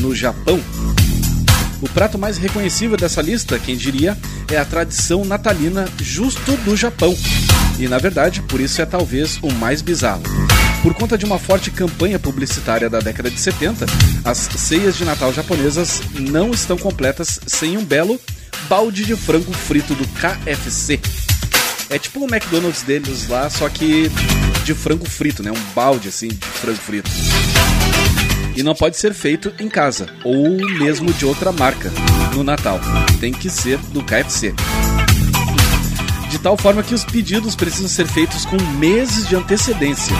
no 0.00 0.14
Japão. 0.14 0.60
O 1.80 1.88
prato 1.88 2.16
mais 2.16 2.38
reconhecível 2.38 2.96
dessa 2.96 3.20
lista, 3.20 3.58
quem 3.58 3.76
diria, 3.76 4.16
é 4.48 4.56
a 4.56 4.64
tradição 4.64 5.24
natalina 5.24 5.88
justo 6.00 6.56
do 6.58 6.76
Japão. 6.76 7.12
E 7.76 7.88
na 7.88 7.98
verdade, 7.98 8.40
por 8.42 8.60
isso 8.60 8.80
é 8.80 8.86
talvez 8.86 9.40
o 9.42 9.52
mais 9.52 9.82
bizarro. 9.82 10.22
Por 10.80 10.94
conta 10.94 11.18
de 11.18 11.24
uma 11.24 11.40
forte 11.40 11.72
campanha 11.72 12.20
publicitária 12.20 12.88
da 12.88 13.00
década 13.00 13.28
de 13.28 13.40
70, 13.40 13.84
as 14.24 14.38
ceias 14.38 14.96
de 14.96 15.04
Natal 15.04 15.32
japonesas 15.32 16.02
não 16.20 16.52
estão 16.52 16.78
completas 16.78 17.40
sem 17.48 17.76
um 17.76 17.84
belo 17.84 18.20
balde 18.68 19.04
de 19.04 19.16
frango 19.16 19.52
frito 19.52 19.92
do 19.96 20.06
KFC. 20.06 21.00
É 21.92 21.98
tipo 21.98 22.20
o 22.20 22.24
McDonald's 22.24 22.82
deles 22.82 23.28
lá, 23.28 23.50
só 23.50 23.68
que 23.68 24.10
de 24.64 24.74
frango 24.74 25.04
frito, 25.04 25.42
né? 25.42 25.50
Um 25.50 25.74
balde 25.74 26.08
assim 26.08 26.28
de 26.28 26.46
frango 26.46 26.78
frito. 26.78 27.10
E 28.56 28.62
não 28.62 28.74
pode 28.74 28.96
ser 28.96 29.12
feito 29.12 29.52
em 29.60 29.68
casa 29.68 30.08
ou 30.24 30.56
mesmo 30.78 31.12
de 31.12 31.26
outra 31.26 31.52
marca 31.52 31.92
no 32.34 32.42
Natal. 32.42 32.80
Tem 33.20 33.30
que 33.30 33.50
ser 33.50 33.76
do 33.78 34.02
KFC. 34.02 34.54
De 36.30 36.38
tal 36.38 36.56
forma 36.56 36.82
que 36.82 36.94
os 36.94 37.04
pedidos 37.04 37.54
precisam 37.54 37.88
ser 37.88 38.06
feitos 38.06 38.46
com 38.46 38.56
meses 38.78 39.28
de 39.28 39.36
antecedência. 39.36 40.16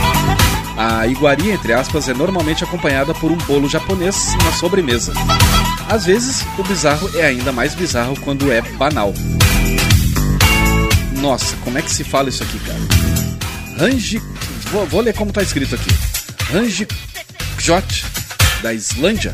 A 0.77 1.07
iguaria, 1.07 1.55
entre 1.55 1.73
aspas, 1.73 2.07
é 2.07 2.13
normalmente 2.13 2.63
acompanhada 2.63 3.15
por 3.15 3.33
um 3.33 3.37
bolo 3.39 3.67
japonês 3.67 4.35
na 4.45 4.53
sobremesa. 4.53 5.15
Às 5.89 6.05
vezes, 6.05 6.45
o 6.59 6.63
bizarro 6.63 7.09
é 7.19 7.25
ainda 7.25 7.51
mais 7.51 7.75
bizarro 7.75 8.15
quando 8.21 8.53
é 8.53 8.61
banal. 8.61 9.15
Nossa, 11.23 11.57
como 11.59 11.79
é 11.79 11.83
que 11.83 11.91
se 11.91 12.03
fala 12.03 12.29
isso 12.29 12.43
aqui, 12.43 12.59
cara? 12.59 12.81
Ranji. 13.79 14.21
Vou, 14.73 14.85
vou 14.87 15.01
ler 15.01 15.15
como 15.15 15.33
tá 15.33 15.41
escrito 15.41 15.77
aqui. 15.77 15.91
Ranji 16.53 16.89
Jot, 17.61 18.05
da 18.61 18.75
Islândia. 18.75 19.33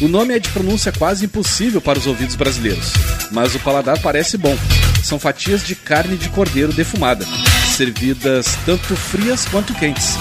O 0.00 0.08
nome 0.08 0.34
é 0.34 0.40
de 0.40 0.48
pronúncia 0.48 0.90
quase 0.90 1.26
impossível 1.26 1.80
para 1.80 1.98
os 1.98 2.08
ouvidos 2.08 2.34
brasileiros, 2.34 2.92
mas 3.30 3.54
o 3.54 3.60
paladar 3.60 4.00
parece 4.00 4.36
bom. 4.36 4.58
São 5.02 5.16
fatias 5.18 5.64
de 5.64 5.76
carne 5.76 6.16
de 6.16 6.28
cordeiro 6.28 6.72
defumada, 6.72 7.24
servidas 7.76 8.58
tanto 8.66 8.96
frias 8.96 9.44
quanto 9.46 9.72
quentes, 9.74 10.16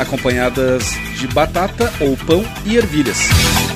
acompanhadas 0.00 0.84
de 1.18 1.28
batata 1.28 1.92
ou 2.00 2.16
pão 2.16 2.42
e 2.64 2.76
ervilhas, 2.76 3.18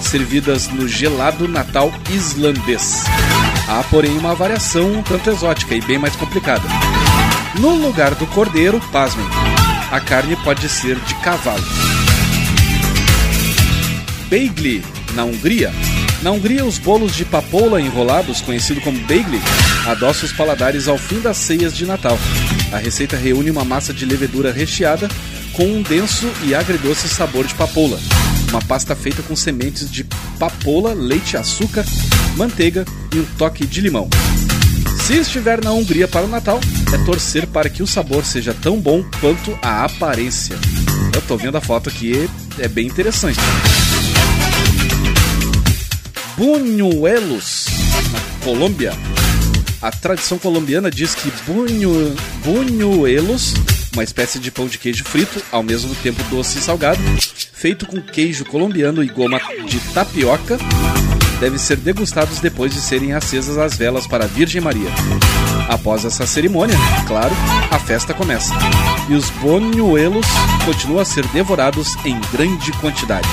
servidas 0.00 0.66
no 0.68 0.88
gelado 0.88 1.46
natal 1.46 1.92
islandês. 2.10 3.04
Há, 3.66 3.82
porém, 3.84 4.16
uma 4.18 4.34
variação 4.34 4.92
um 4.92 5.02
tanto 5.02 5.30
exótica 5.30 5.74
e 5.74 5.80
bem 5.80 5.98
mais 5.98 6.14
complicada. 6.14 6.68
No 7.58 7.74
lugar 7.74 8.14
do 8.14 8.26
cordeiro, 8.26 8.80
pasmem, 8.92 9.26
a 9.90 10.00
carne 10.00 10.36
pode 10.36 10.68
ser 10.68 10.96
de 10.96 11.14
cavalo. 11.16 11.64
Beigli, 14.28 14.84
na 15.14 15.24
Hungria. 15.24 15.72
Na 16.22 16.30
Hungria, 16.30 16.64
os 16.64 16.78
bolos 16.78 17.14
de 17.14 17.24
papoula 17.24 17.80
enrolados, 17.80 18.40
conhecido 18.40 18.80
como 18.80 18.98
beigli, 19.06 19.40
adoçam 19.86 20.24
os 20.24 20.32
paladares 20.32 20.88
ao 20.88 20.98
fim 20.98 21.20
das 21.20 21.36
ceias 21.36 21.76
de 21.76 21.86
Natal. 21.86 22.18
A 22.72 22.78
receita 22.78 23.16
reúne 23.16 23.50
uma 23.50 23.64
massa 23.64 23.94
de 23.94 24.04
levedura 24.04 24.52
recheada 24.52 25.08
com 25.54 25.64
um 25.64 25.82
denso 25.82 26.26
e 26.44 26.54
agridoce 26.54 27.08
sabor 27.08 27.46
de 27.46 27.54
papoula. 27.54 27.98
Uma 28.50 28.60
pasta 28.62 28.94
feita 28.94 29.22
com 29.22 29.34
sementes 29.34 29.90
de 29.90 30.04
papoula, 30.38 30.92
leite, 30.92 31.36
açúcar, 31.36 31.84
manteiga 32.36 32.84
e 33.14 33.18
um 33.18 33.24
toque 33.38 33.66
de 33.66 33.80
limão. 33.80 34.08
Se 35.04 35.14
estiver 35.14 35.62
na 35.62 35.72
Hungria 35.72 36.08
para 36.08 36.24
o 36.24 36.28
Natal, 36.28 36.60
é 36.92 37.04
torcer 37.04 37.46
para 37.46 37.68
que 37.68 37.82
o 37.82 37.86
sabor 37.86 38.24
seja 38.24 38.54
tão 38.54 38.80
bom 38.80 39.04
quanto 39.20 39.56
a 39.62 39.84
aparência. 39.84 40.56
Eu 41.14 41.20
tô 41.22 41.36
vendo 41.36 41.56
a 41.56 41.60
foto 41.60 41.88
aqui, 41.88 42.28
é 42.58 42.68
bem 42.68 42.86
interessante. 42.86 43.38
Buñuelos, 46.36 47.66
na 48.12 48.44
Colômbia. 48.44 48.92
A 49.80 49.90
tradição 49.90 50.38
colombiana 50.38 50.90
diz 50.90 51.14
que 51.14 51.30
bunho, 51.46 52.16
buñuelos, 52.42 53.52
uma 53.94 54.04
espécie 54.04 54.38
de 54.38 54.50
pão 54.50 54.66
de 54.66 54.76
queijo 54.76 55.04
frito, 55.04 55.42
ao 55.50 55.62
mesmo 55.62 55.94
tempo 55.96 56.22
doce 56.24 56.58
e 56.58 56.60
salgado, 56.60 57.00
feito 57.52 57.86
com 57.86 58.02
queijo 58.02 58.44
colombiano 58.44 59.02
e 59.02 59.08
goma 59.08 59.40
de 59.66 59.78
tapioca, 59.92 60.58
devem 61.40 61.58
ser 61.58 61.76
degustados 61.76 62.40
depois 62.40 62.72
de 62.74 62.80
serem 62.80 63.12
acesas 63.12 63.56
as 63.56 63.76
velas 63.76 64.06
para 64.06 64.24
a 64.24 64.28
Virgem 64.28 64.60
Maria. 64.60 64.88
Após 65.68 66.04
essa 66.04 66.26
cerimônia, 66.26 66.76
claro, 67.06 67.34
a 67.70 67.78
festa 67.78 68.12
começa. 68.12 68.52
E 69.08 69.14
os 69.14 69.30
buñuelos 69.30 70.26
continuam 70.64 71.00
a 71.00 71.04
ser 71.04 71.26
devorados 71.28 71.94
em 72.04 72.20
grande 72.32 72.72
quantidade. 72.72 73.28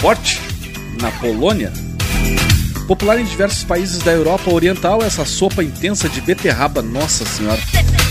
Forte, 0.00 0.40
na 1.00 1.10
Polônia. 1.12 1.72
Popular 2.90 3.20
em 3.20 3.24
diversos 3.24 3.62
países 3.62 4.02
da 4.02 4.10
Europa 4.10 4.52
Oriental, 4.52 5.00
essa 5.00 5.24
sopa 5.24 5.62
intensa 5.62 6.08
de 6.08 6.20
beterraba, 6.20 6.82
nossa 6.82 7.24
senhora, 7.24 7.62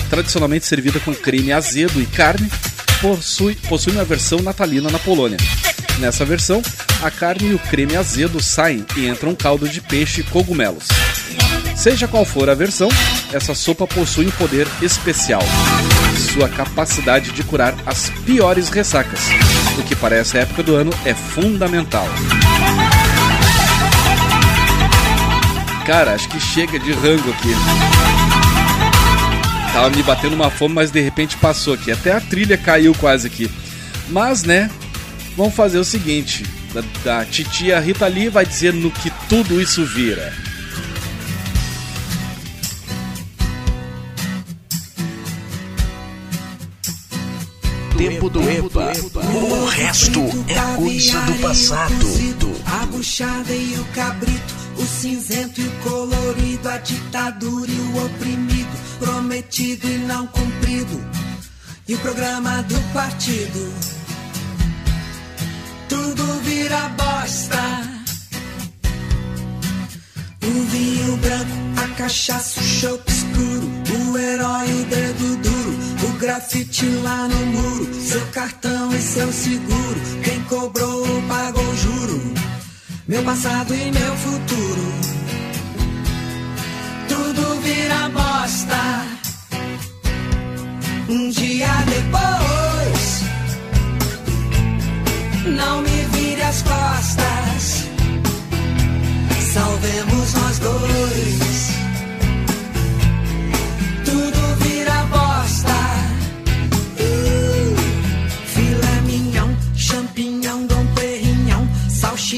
tradicionalmente 0.09 0.65
servida 0.65 1.01
com 1.01 1.13
creme 1.13 1.51
azedo 1.51 2.01
e 2.01 2.05
carne, 2.05 2.49
possui, 3.01 3.55
possui 3.67 3.91
uma 3.91 4.05
versão 4.05 4.39
natalina 4.39 4.89
na 4.89 4.97
Polônia. 4.97 5.35
Nessa 5.99 6.23
versão, 6.23 6.61
a 7.03 7.11
carne 7.11 7.49
e 7.49 7.53
o 7.55 7.59
creme 7.59 7.97
azedo 7.97 8.41
saem 8.41 8.85
e 8.95 9.05
entra 9.05 9.27
um 9.27 9.35
caldo 9.35 9.67
de 9.67 9.81
peixe 9.81 10.21
e 10.21 10.23
cogumelos. 10.23 10.87
Seja 11.75 12.07
qual 12.07 12.23
for 12.23 12.49
a 12.49 12.55
versão, 12.55 12.87
essa 13.33 13.53
sopa 13.53 13.85
possui 13.85 14.27
um 14.27 14.31
poder 14.31 14.65
especial. 14.81 15.41
Sua 16.31 16.47
capacidade 16.47 17.33
de 17.33 17.43
curar 17.43 17.75
as 17.85 18.09
piores 18.25 18.69
ressacas, 18.69 19.19
o 19.77 19.83
que 19.83 19.97
para 19.97 20.15
essa 20.15 20.37
época 20.37 20.63
do 20.63 20.73
ano 20.73 20.91
é 21.03 21.13
fundamental. 21.13 22.07
Cara, 25.89 26.13
acho 26.13 26.29
que 26.29 26.39
chega 26.39 26.77
de 26.77 26.91
rango 26.91 27.31
aqui. 27.31 27.49
Tava 29.73 29.89
me 29.89 30.03
batendo 30.03 30.35
uma 30.35 30.51
fome, 30.51 30.75
mas 30.75 30.91
de 30.91 31.01
repente 31.01 31.35
passou 31.37 31.73
aqui. 31.73 31.91
Até 31.91 32.11
a 32.11 32.21
trilha 32.21 32.55
caiu 32.59 32.93
quase 32.93 33.25
aqui. 33.25 33.49
Mas, 34.07 34.43
né, 34.43 34.69
vamos 35.35 35.55
fazer 35.55 35.79
o 35.79 35.83
seguinte: 35.83 36.45
da, 36.75 36.83
da 37.03 37.25
titia 37.25 37.79
Rita 37.79 38.05
Lee 38.05 38.29
vai 38.29 38.45
dizer 38.45 38.71
no 38.71 38.91
que 38.91 39.09
tudo 39.27 39.59
isso 39.59 39.83
vira. 39.83 40.31
Tempo 47.97 48.29
do 48.29 48.41
EPA. 48.47 48.93
O 49.33 49.65
resto 49.65 50.21
é 50.47 50.75
coisa 50.75 51.19
do 51.21 51.33
passado. 51.41 51.95
A 52.71 52.85
buchada 52.85 53.51
e 53.51 53.75
o 53.79 53.85
cabrito, 53.85 54.58
o 54.79 54.85
cinzento 54.85 55.59
e 55.59 55.67
o 55.67 55.71
colorido, 55.83 56.69
a 56.69 56.77
ditadura 56.77 57.69
e 57.69 57.79
o 57.79 58.05
oprimido, 58.05 58.69
prometido 58.97 59.87
e 59.87 59.97
não 59.99 60.25
cumprido, 60.27 61.03
e 61.87 61.95
o 61.95 61.99
programa 61.99 62.63
do 62.63 62.79
partido. 62.93 63.73
Tudo 65.89 66.23
vira 66.43 66.89
bosta. 66.89 67.59
O 70.41 70.63
vinho 70.65 71.17
branco, 71.17 71.51
a 71.83 71.95
cachaça, 71.95 72.59
o 72.59 72.63
chope 72.63 73.11
escuro, 73.11 73.69
o 74.11 74.17
herói, 74.17 74.71
o 74.71 74.85
dedo 74.85 75.35
duro, 75.41 76.09
o 76.09 76.17
grafite 76.19 76.85
lá 77.03 77.27
no 77.27 77.45
muro, 77.47 77.93
seu 78.01 78.25
cartão 78.27 78.91
e 78.93 79.01
seu 79.01 79.31
seguro, 79.31 79.99
quem 80.23 80.41
cobrou 80.43 81.05
pagou 81.27 81.75
juro, 81.75 82.38
meu 83.09 83.23
passado 83.23 83.73
e 83.73 83.91
meu 83.91 84.15
futuro. 84.17 84.93
Tudo 87.07 87.59
vira 87.61 88.07
bosta. 88.09 89.07
Um 91.09 91.29
dia 91.31 91.69
depois, 91.87 93.23
não 95.57 95.81
me 95.81 96.03
vire 96.13 96.43
as 96.43 96.61
costas. 96.61 97.87
Salvemos 99.53 100.33
nós 100.35 100.59
dois. 100.59 101.78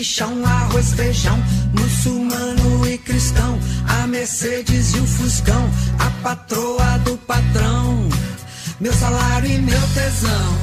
Salchichão, 0.01 0.45
arroz, 0.45 0.93
feijão, 0.93 1.37
muçulmano 1.77 2.87
e 2.87 2.97
cristão, 2.97 3.59
a 3.87 4.07
Mercedes 4.07 4.93
e 4.95 4.99
o 4.99 5.05
Fuscão, 5.05 5.69
a 5.99 6.09
patroa 6.23 6.97
do 7.05 7.15
patrão, 7.17 8.09
meu 8.79 8.93
salário 8.93 9.49
e 9.49 9.57
meu 9.59 9.81
tesão. 9.93 10.55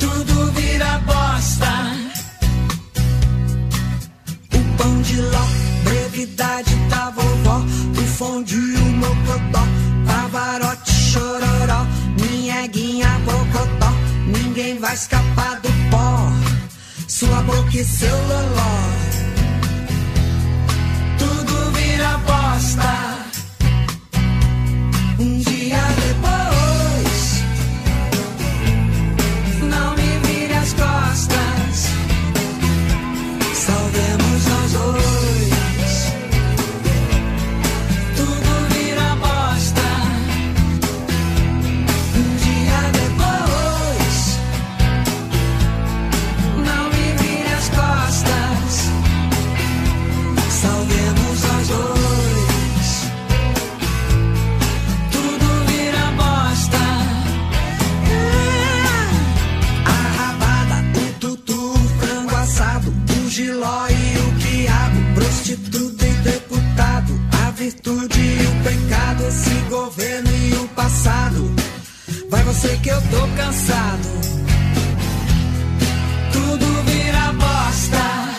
Tudo 0.00 0.52
vira 0.52 0.98
bosta 1.06 1.94
o 4.52 4.76
pão 4.76 5.00
de 5.02 5.20
ló, 5.20 5.46
brevidade 5.84 6.74
da 6.90 7.10
vovó, 7.10 7.58
o 7.58 8.06
fondue, 8.16 8.76
o 8.76 8.84
mocotó, 8.84 9.62
pavarote, 10.06 10.92
chororó, 10.92 11.86
minha 12.18 12.66
guinha, 12.66 13.08
bocotó, 13.24 13.92
ninguém 14.26 14.78
vai 14.78 14.94
escapar 14.94 15.60
do 15.60 15.68
pó, 15.90 16.33
sua 17.14 17.42
boca 17.42 17.76
e 17.76 17.84
seu 17.84 18.16
loló. 18.26 18.74
Tudo 21.16 21.70
vira 21.70 22.18
bosta. 22.18 22.92
Um 25.20 25.38
dia 25.38 25.78
Rádio 25.78 26.14
virtude 67.64 68.20
e 68.20 68.46
o 68.46 68.62
pecado, 68.62 69.24
esse 69.26 69.54
governo 69.70 70.30
e 70.30 70.54
o 70.56 70.68
passado. 70.68 71.50
Vai 72.28 72.42
você 72.42 72.76
que 72.82 72.90
eu 72.90 73.00
tô 73.00 73.26
cansado. 73.36 74.08
Tudo 76.30 76.82
vira 76.84 77.32
bosta. 77.32 78.33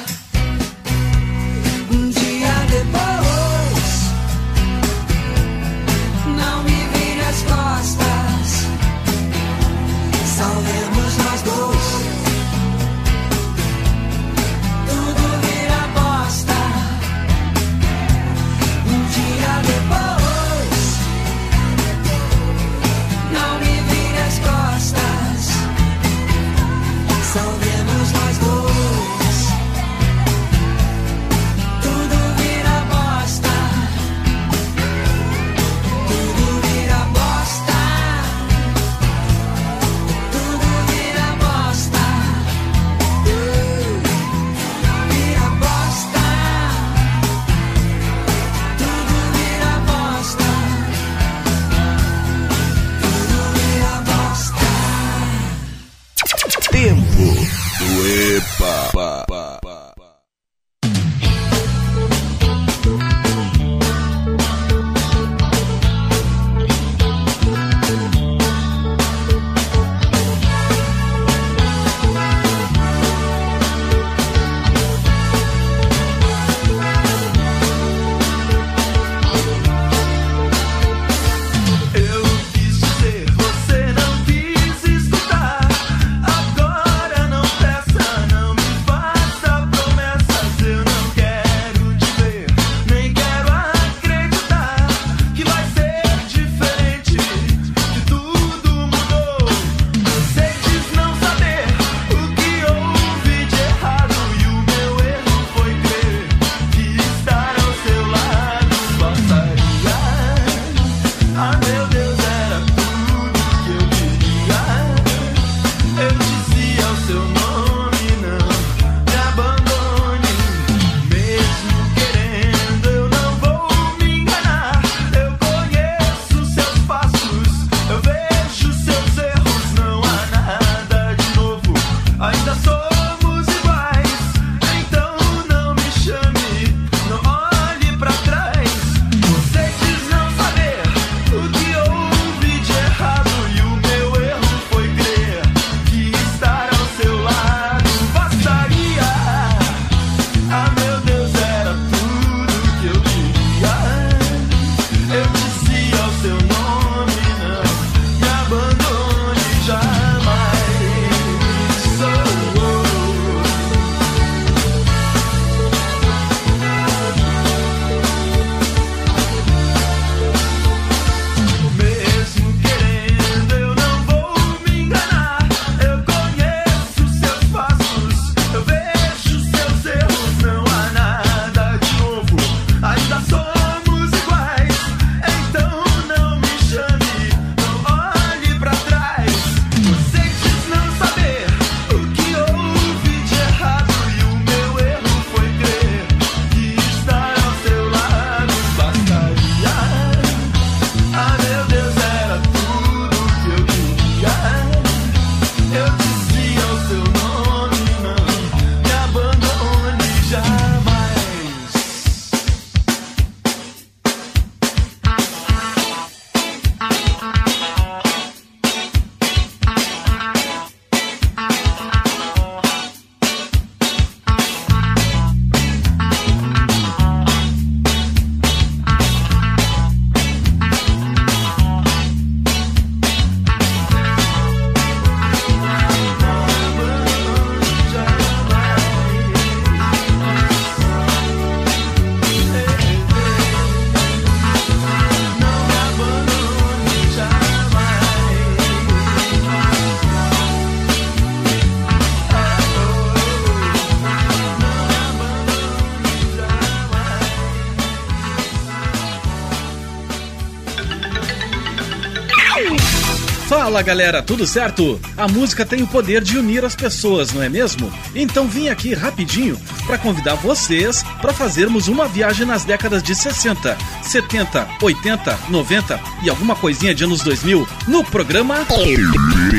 Fala 263.75 263.83
galera, 263.83 264.23
tudo 264.23 264.47
certo? 264.47 265.01
A 265.17 265.27
música 265.27 265.65
tem 265.65 265.83
o 265.83 265.87
poder 265.87 266.23
de 266.23 266.37
unir 266.37 266.63
as 266.63 266.77
pessoas, 266.77 267.33
não 267.33 267.43
é 267.43 267.49
mesmo? 267.49 267.91
Então 268.15 268.47
vim 268.47 268.69
aqui 268.69 268.93
rapidinho 268.93 269.59
para 269.85 269.97
convidar 269.97 270.35
vocês 270.35 271.03
para 271.21 271.33
fazermos 271.33 271.89
uma 271.89 272.07
viagem 272.07 272.45
nas 272.45 272.63
décadas 272.63 273.03
de 273.03 273.13
60, 273.13 273.77
70, 274.01 274.65
80, 274.81 275.39
90 275.49 275.99
e 276.23 276.29
alguma 276.29 276.55
coisinha 276.55 276.95
de 276.95 277.03
anos 277.03 277.21
2000 277.21 277.67
no 277.85 278.01
programa 278.01 278.65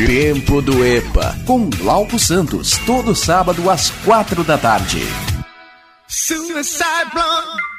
Tempo 0.06 0.62
do 0.62 0.82
EPA 0.82 1.38
com 1.44 1.68
Glauco 1.68 2.18
Santos, 2.18 2.78
todo 2.86 3.14
sábado 3.14 3.68
às 3.68 3.90
quatro 4.02 4.42
da 4.42 4.56
tarde. 4.56 5.02
Suicide 6.08 7.10
Blonde. 7.12 7.75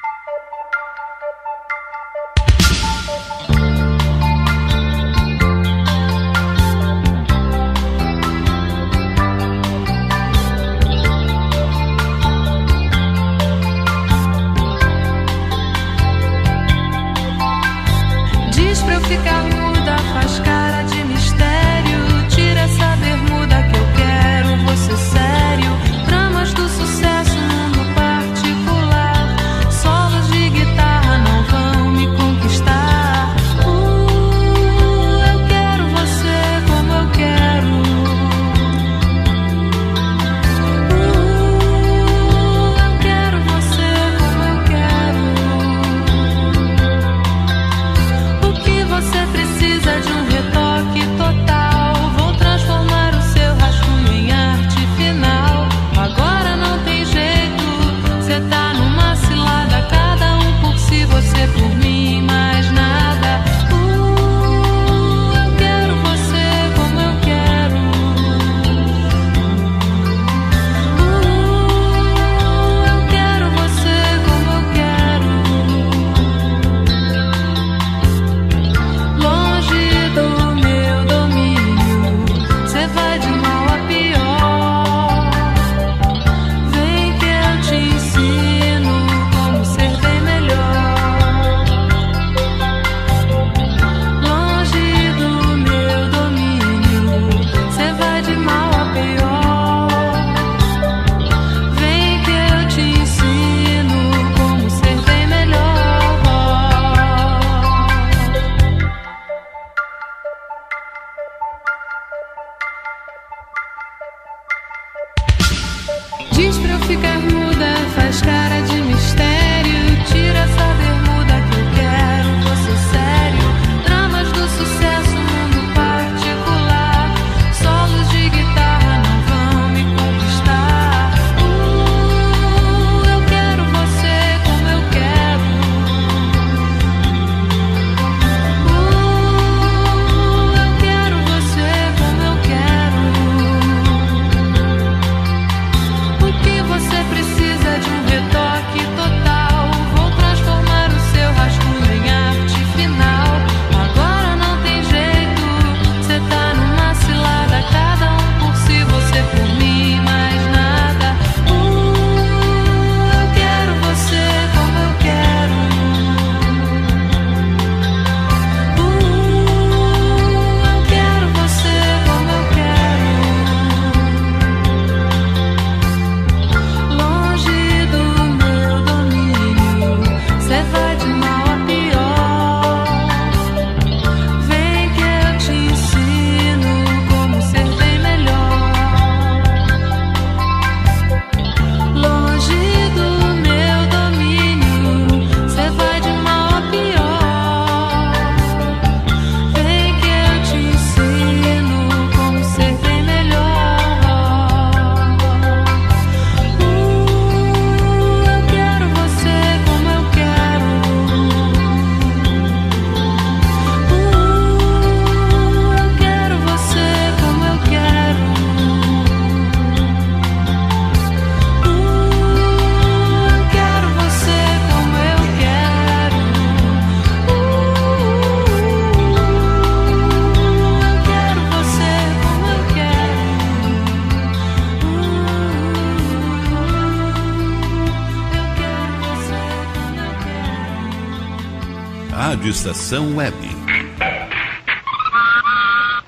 Web. 242.96 243.36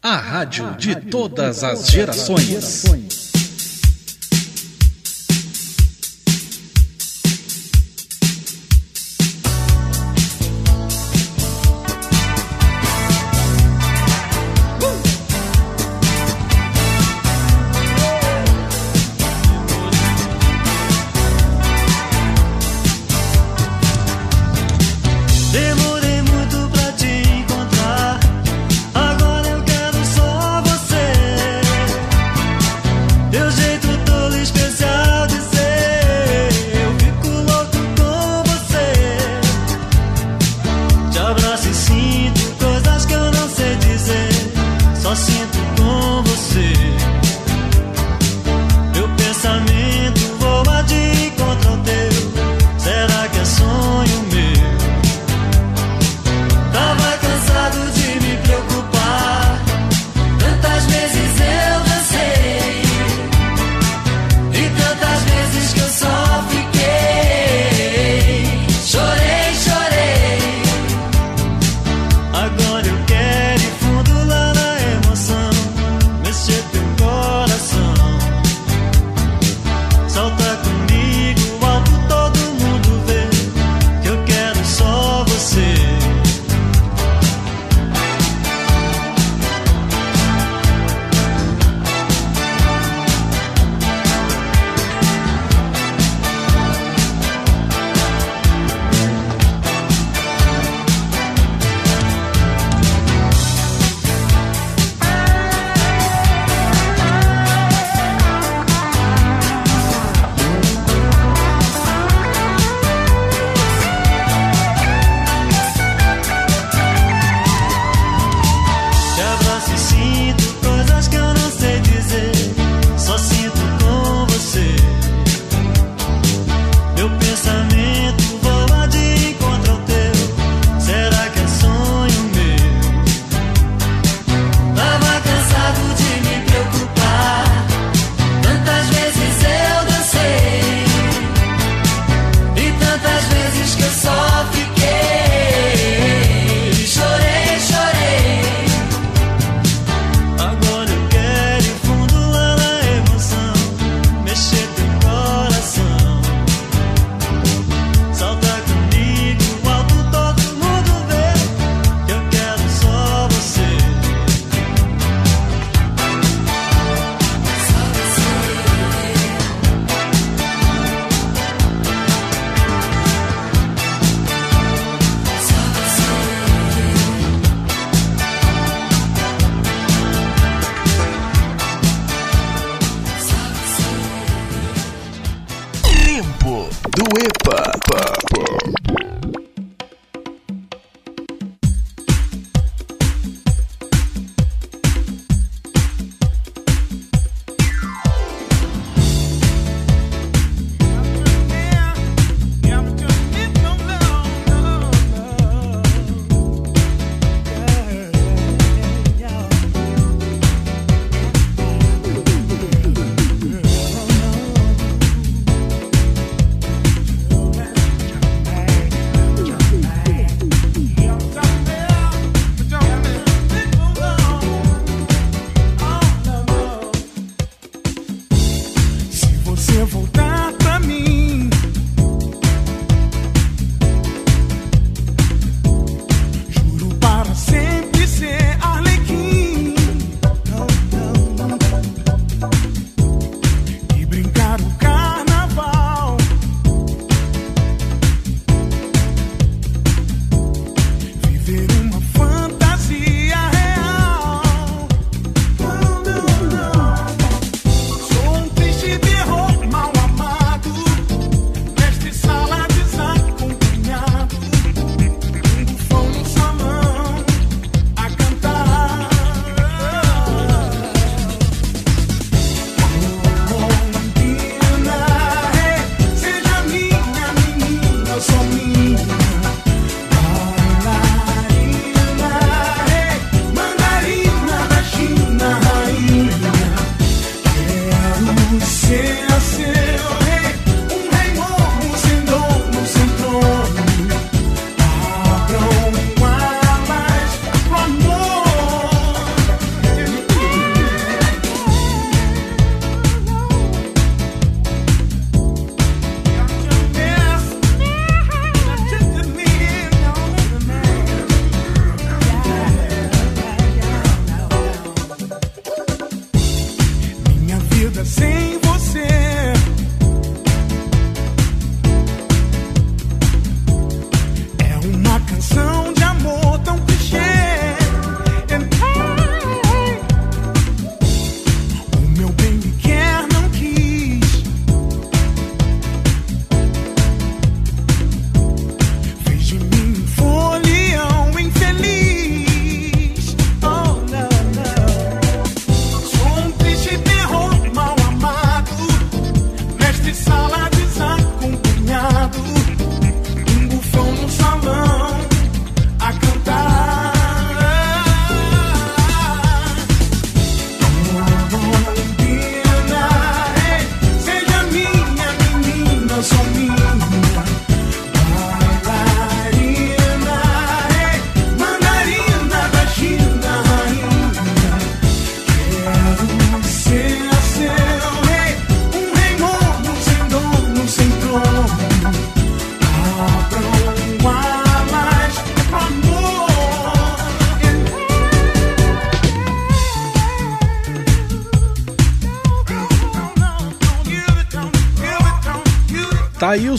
A 0.02 0.16
rádio 0.16 0.74
de 0.78 0.96
todas 0.96 1.62
as 1.62 1.86
gerações. 1.88 2.84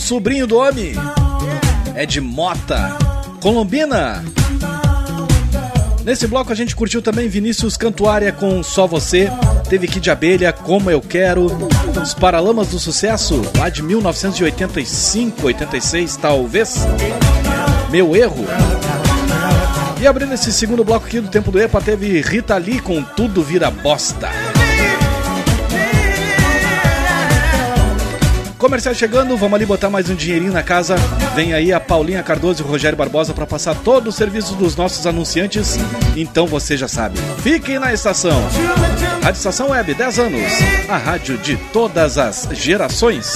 Sobrinho 0.02 0.46
do 0.46 0.58
homem. 0.58 0.92
É 1.94 2.04
de 2.04 2.20
Mota. 2.20 2.96
Colombina. 3.40 4.22
Nesse 6.04 6.26
bloco 6.26 6.50
a 6.50 6.56
gente 6.56 6.74
curtiu 6.74 7.00
também 7.00 7.28
Vinícius 7.28 7.76
Cantuária 7.76 8.32
com 8.32 8.62
Só 8.62 8.86
Você. 8.86 9.30
Teve 9.68 9.86
Kid 9.86 10.10
Abelha, 10.10 10.52
Como 10.52 10.90
Eu 10.90 11.00
Quero. 11.00 11.46
Os 12.02 12.12
Paralamas 12.12 12.68
do 12.68 12.80
Sucesso, 12.80 13.40
lá 13.56 13.68
de 13.68 13.82
1985, 13.82 15.46
86 15.46 16.16
talvez. 16.16 16.80
Meu 17.90 18.16
Erro. 18.16 18.44
E 20.00 20.06
abrindo 20.06 20.34
esse 20.34 20.52
segundo 20.52 20.82
bloco 20.82 21.06
aqui 21.06 21.20
do 21.20 21.28
Tempo 21.28 21.52
do 21.52 21.60
EPA, 21.60 21.80
teve 21.80 22.20
Rita 22.20 22.56
Lee 22.56 22.80
com 22.80 23.02
Tudo 23.02 23.40
Vira 23.40 23.70
Bosta. 23.70 24.28
Comercial 28.62 28.94
chegando, 28.94 29.36
vamos 29.36 29.56
ali 29.56 29.66
botar 29.66 29.90
mais 29.90 30.08
um 30.08 30.14
dinheirinho 30.14 30.52
na 30.52 30.62
casa. 30.62 30.94
Vem 31.34 31.52
aí 31.52 31.72
a 31.72 31.80
Paulinha 31.80 32.22
Cardoso 32.22 32.62
e 32.62 32.64
o 32.64 32.68
Rogério 32.68 32.96
Barbosa 32.96 33.34
para 33.34 33.44
passar 33.44 33.74
todo 33.74 34.06
o 34.06 34.12
serviço 34.12 34.54
dos 34.54 34.76
nossos 34.76 35.04
anunciantes. 35.04 35.76
Então 36.16 36.46
você 36.46 36.76
já 36.76 36.86
sabe. 36.86 37.18
Fiquem 37.42 37.80
na 37.80 37.92
estação. 37.92 38.40
Rádio 39.20 39.38
Estação 39.38 39.70
Web, 39.70 39.94
10 39.94 40.18
anos. 40.20 40.52
A 40.88 40.96
rádio 40.96 41.38
de 41.38 41.56
todas 41.72 42.18
as 42.18 42.50
gerações. 42.52 43.34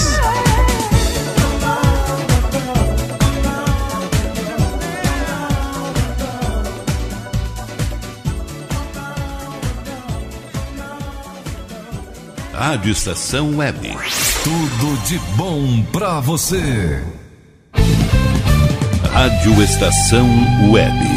Rádio 12.53 12.91
Estação 12.93 13.57
Web. 13.57 13.93
Tudo 14.47 14.97
de 15.03 15.19
bom 15.35 15.83
pra 15.91 16.21
você. 16.21 17.03
Rádio 19.11 19.61
Estação 19.61 20.25
Web. 20.71 21.16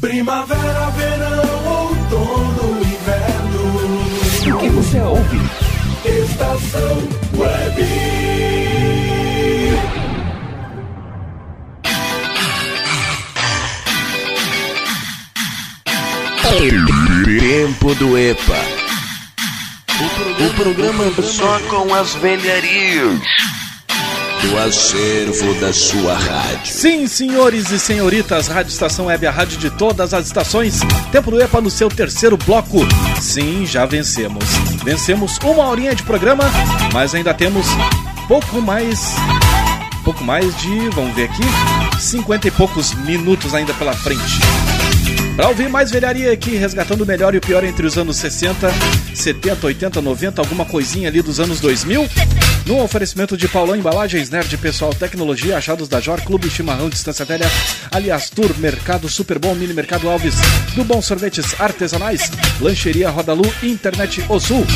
Primavera, 0.00 0.90
verão, 0.90 1.66
outono, 1.68 2.80
inverno. 2.80 4.56
O 4.56 4.58
que 4.58 4.68
você 4.70 5.00
ouve? 5.00 5.40
Estação 6.04 7.08
Web. 7.38 7.86
Tempo 17.38 17.94
do 17.94 18.18
EPA. 18.18 18.82
O 20.40 20.54
programa 20.54 21.04
só 21.22 21.60
com 21.70 21.94
as 21.94 22.14
velharias 22.14 23.20
do 24.42 24.58
acervo 24.58 25.54
da 25.60 25.72
sua 25.72 26.14
rádio. 26.14 26.66
Sim, 26.72 27.06
senhores 27.06 27.70
e 27.70 27.78
senhoritas, 27.78 28.48
Rádio 28.48 28.70
Estação 28.70 29.06
Web, 29.06 29.26
a 29.26 29.30
rádio 29.30 29.56
de 29.56 29.70
todas 29.70 30.12
as 30.12 30.26
estações. 30.26 30.80
Tempo 31.12 31.30
do 31.30 31.40
EPA 31.40 31.60
no 31.60 31.70
seu 31.70 31.88
terceiro 31.88 32.36
bloco. 32.36 32.78
Sim, 33.20 33.64
já 33.64 33.86
vencemos. 33.86 34.44
Vencemos 34.84 35.38
uma 35.44 35.68
horinha 35.68 35.94
de 35.94 36.02
programa, 36.02 36.44
mas 36.92 37.14
ainda 37.14 37.32
temos 37.32 37.66
pouco 38.26 38.60
mais. 38.60 39.14
Pouco 40.04 40.24
mais 40.24 40.44
de. 40.60 40.88
Vamos 40.90 41.14
ver 41.14 41.30
aqui. 41.30 42.00
50 42.00 42.48
e 42.48 42.50
poucos 42.50 42.92
minutos 42.94 43.54
ainda 43.54 43.72
pela 43.74 43.92
frente. 43.92 44.40
Para 45.36 45.48
ouvir 45.48 45.68
mais 45.68 45.90
velharia 45.90 46.30
aqui, 46.30 46.56
resgatando 46.56 47.02
o 47.02 47.06
melhor 47.06 47.34
e 47.34 47.38
o 47.38 47.40
pior 47.40 47.64
entre 47.64 47.86
os 47.86 47.96
anos 47.96 48.16
60, 48.18 48.70
70, 49.14 49.66
80, 49.66 50.00
90, 50.02 50.42
alguma 50.42 50.64
coisinha 50.66 51.08
ali 51.08 51.22
dos 51.22 51.40
anos 51.40 51.58
2000. 51.58 52.06
No 52.66 52.82
oferecimento 52.82 53.36
de 53.36 53.48
Paulão 53.48 53.74
Embalagens, 53.74 54.28
Nerd 54.28 54.56
Pessoal 54.58 54.94
Tecnologia, 54.94 55.56
achados 55.56 55.88
da 55.88 56.00
Jor, 56.00 56.20
Clube 56.20 56.50
Chimarrão 56.50 56.88
Distância 56.88 57.24
Velha, 57.24 57.46
Aliás 57.90 58.28
Tour, 58.28 58.54
Mercado 58.58 59.08
Super 59.08 59.38
Bom, 59.38 59.54
Mini 59.54 59.72
Mercado 59.72 60.08
Alves, 60.08 60.34
do 60.76 60.84
Bom 60.84 61.00
Sorvetes 61.00 61.58
Artesanais, 61.58 62.30
Lancheria 62.60 63.08
Rodalu, 63.08 63.50
Internet 63.62 64.24
O 64.28 64.38
Sul. 64.38 64.66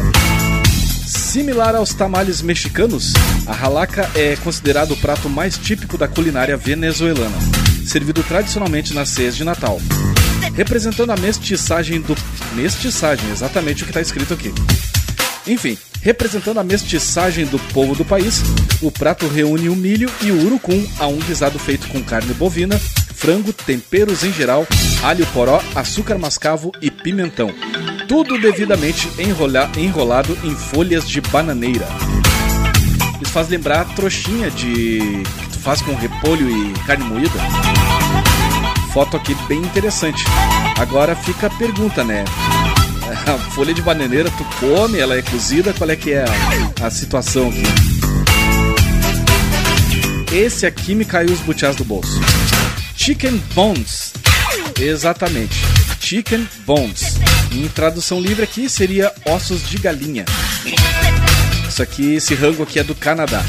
Similar 1.05 1.75
aos 1.75 1.93
tamales 1.93 2.41
mexicanos, 2.41 3.13
a 3.45 3.53
halaca 3.53 4.09
é 4.15 4.35
considerado 4.37 4.93
o 4.93 4.97
prato 4.97 5.29
mais 5.29 5.59
típico 5.59 5.95
da 5.95 6.07
culinária 6.07 6.57
venezuelana, 6.57 7.37
servido 7.85 8.23
tradicionalmente 8.23 8.91
nas 8.91 9.09
ceias 9.09 9.35
de 9.35 9.43
Natal. 9.43 9.79
Representando 10.55 11.11
a 11.11 11.17
mestiçagem 11.17 12.01
do. 12.01 12.15
Mestiçagem, 12.55 13.29
exatamente 13.29 13.83
o 13.83 13.85
que 13.85 13.91
está 13.91 14.01
escrito 14.01 14.33
aqui. 14.33 14.51
Enfim, 15.45 15.77
representando 16.05 16.59
a 16.59 16.63
mestiçagem 16.63 17.47
do 17.47 17.57
povo 17.73 17.95
do 17.95 18.05
país, 18.05 18.43
o 18.79 18.91
prato 18.91 19.27
reúne 19.27 19.69
o 19.69 19.75
milho 19.75 20.07
e 20.21 20.29
o 20.29 20.45
urucum 20.45 20.85
a 20.99 21.07
um 21.07 21.17
guisado 21.17 21.57
feito 21.57 21.87
com 21.87 22.03
carne 22.03 22.31
bovina, 22.35 22.79
frango, 23.15 23.51
temperos 23.51 24.23
em 24.23 24.31
geral, 24.31 24.67
alho 25.01 25.25
poró, 25.33 25.59
açúcar 25.73 26.19
mascavo 26.19 26.71
e 26.79 26.91
pimentão. 26.91 27.49
Tudo 28.07 28.39
devidamente 28.39 29.09
enrola- 29.17 29.71
enrolado 29.75 30.37
em 30.43 30.55
folhas 30.55 31.09
de 31.09 31.19
bananeira. 31.21 31.87
Isso 33.19 33.31
faz 33.31 33.49
lembrar 33.49 33.81
a 33.81 33.85
trouxinha 33.85 34.51
de 34.51 35.23
que 35.39 35.49
tu 35.53 35.59
faz 35.59 35.81
com 35.81 35.95
repolho 35.95 36.47
e 36.47 36.71
carne 36.85 37.03
moída. 37.03 37.39
Foto 38.93 39.17
aqui 39.17 39.33
bem 39.47 39.57
interessante. 39.57 40.23
Agora 40.77 41.15
fica 41.15 41.47
a 41.47 41.49
pergunta, 41.49 42.03
né? 42.03 42.23
A 43.27 43.37
folha 43.53 43.73
de 43.73 43.81
bananeira 43.81 44.29
tu 44.31 44.43
come, 44.59 44.99
ela 44.99 45.15
é 45.17 45.21
cozida, 45.21 45.73
qual 45.73 45.89
é 45.89 45.95
que 45.95 46.13
é 46.13 46.23
a, 46.23 46.85
a 46.85 46.89
situação 46.89 47.49
aqui? 47.49 47.63
Esse 50.35 50.65
aqui 50.65 50.95
me 50.95 51.05
caiu 51.05 51.31
os 51.31 51.39
butiás 51.39 51.75
do 51.75 51.85
bolso. 51.85 52.19
Chicken 52.95 53.37
Bones. 53.53 54.13
Exatamente. 54.79 55.55
Chicken 55.99 56.47
Bones. 56.65 57.15
Em 57.51 57.67
tradução 57.69 58.19
livre 58.19 58.43
aqui 58.43 58.67
seria 58.67 59.13
ossos 59.25 59.69
de 59.69 59.77
galinha. 59.77 60.25
Isso 61.69 61.81
aqui, 61.81 62.15
esse 62.15 62.35
rango 62.35 62.63
aqui 62.63 62.79
é 62.79 62.83
do 62.83 62.95
Canadá. 62.95 63.43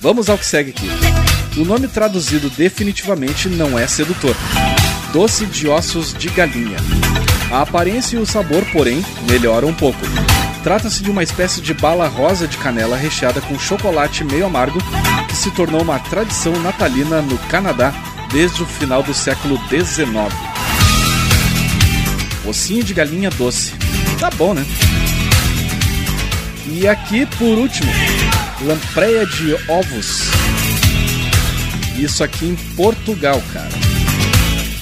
Vamos 0.00 0.28
ao 0.28 0.36
que 0.38 0.46
segue 0.46 0.70
aqui. 0.70 0.88
O 1.56 1.64
nome 1.64 1.86
traduzido 1.86 2.50
definitivamente 2.50 3.48
não 3.48 3.78
é 3.78 3.86
sedutor. 3.86 4.34
Doce 5.12 5.46
de 5.46 5.68
ossos 5.68 6.12
de 6.12 6.28
galinha. 6.30 6.76
A 7.54 7.60
aparência 7.60 8.16
e 8.16 8.18
o 8.18 8.26
sabor, 8.26 8.64
porém, 8.72 9.00
melhoram 9.30 9.68
um 9.68 9.74
pouco. 9.74 10.00
Trata-se 10.64 11.04
de 11.04 11.08
uma 11.08 11.22
espécie 11.22 11.60
de 11.60 11.72
bala 11.72 12.08
rosa 12.08 12.48
de 12.48 12.58
canela 12.58 12.96
recheada 12.96 13.40
com 13.40 13.56
chocolate 13.56 14.24
meio 14.24 14.46
amargo 14.46 14.80
que 15.28 15.36
se 15.36 15.52
tornou 15.52 15.80
uma 15.80 16.00
tradição 16.00 16.52
natalina 16.62 17.22
no 17.22 17.38
Canadá 17.46 17.94
desde 18.32 18.60
o 18.60 18.66
final 18.66 19.04
do 19.04 19.14
século 19.14 19.56
XIX. 19.68 20.10
Ossinho 22.44 22.82
de 22.82 22.92
galinha 22.92 23.30
doce. 23.30 23.72
Tá 24.18 24.30
bom, 24.30 24.52
né? 24.52 24.66
E 26.66 26.88
aqui, 26.88 27.24
por 27.38 27.56
último, 27.56 27.92
lampreia 28.62 29.24
de 29.26 29.54
ovos. 29.70 30.22
Isso 31.96 32.24
aqui 32.24 32.46
em 32.46 32.56
Portugal, 32.74 33.40
cara. 33.52 33.83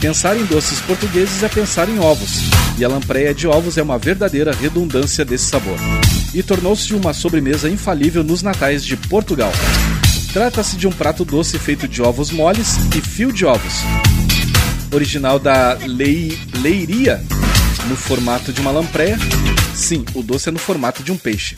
Pensar 0.02 0.36
em 0.36 0.44
doces 0.44 0.80
portugueses 0.80 1.44
é 1.44 1.48
pensar 1.48 1.88
em 1.88 2.00
ovos, 2.00 2.40
e 2.76 2.84
a 2.84 2.88
lampreia 2.88 3.32
de 3.32 3.46
ovos 3.46 3.78
é 3.78 3.82
uma 3.84 3.98
verdadeira 3.98 4.50
redundância 4.50 5.24
desse 5.24 5.44
sabor. 5.44 5.78
E 6.34 6.42
tornou-se 6.42 6.92
uma 6.92 7.14
sobremesa 7.14 7.70
infalível 7.70 8.24
nos 8.24 8.42
natais 8.42 8.84
de 8.84 8.96
Portugal. 8.96 9.52
Trata-se 10.32 10.76
de 10.76 10.88
um 10.88 10.90
prato 10.90 11.24
doce 11.24 11.56
feito 11.56 11.86
de 11.86 12.02
ovos 12.02 12.32
moles 12.32 12.78
e 12.96 13.00
fio 13.00 13.32
de 13.32 13.46
ovos. 13.46 13.74
Original 14.92 15.38
da 15.38 15.74
lei, 15.86 16.36
leiria, 16.60 17.24
no 17.88 17.94
formato 17.94 18.52
de 18.52 18.60
uma 18.60 18.72
lampreia. 18.72 19.16
Sim, 19.72 20.04
o 20.14 20.22
doce 20.24 20.48
é 20.48 20.52
no 20.52 20.58
formato 20.58 21.04
de 21.04 21.12
um 21.12 21.16
peixe. 21.16 21.54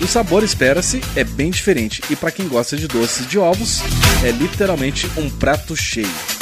O 0.00 0.06
sabor, 0.08 0.42
espera-se, 0.42 1.00
é 1.14 1.22
bem 1.22 1.50
diferente 1.50 2.02
e 2.10 2.16
para 2.16 2.32
quem 2.32 2.48
gosta 2.48 2.76
de 2.76 2.88
doces 2.88 3.24
de 3.28 3.38
ovos, 3.38 3.82
é 4.24 4.32
literalmente 4.32 5.08
um 5.16 5.30
prato 5.30 5.76
cheio. 5.76 6.35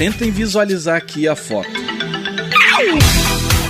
Tentem 0.00 0.30
visualizar 0.30 0.96
aqui 0.96 1.28
a 1.28 1.36
foto. 1.36 1.68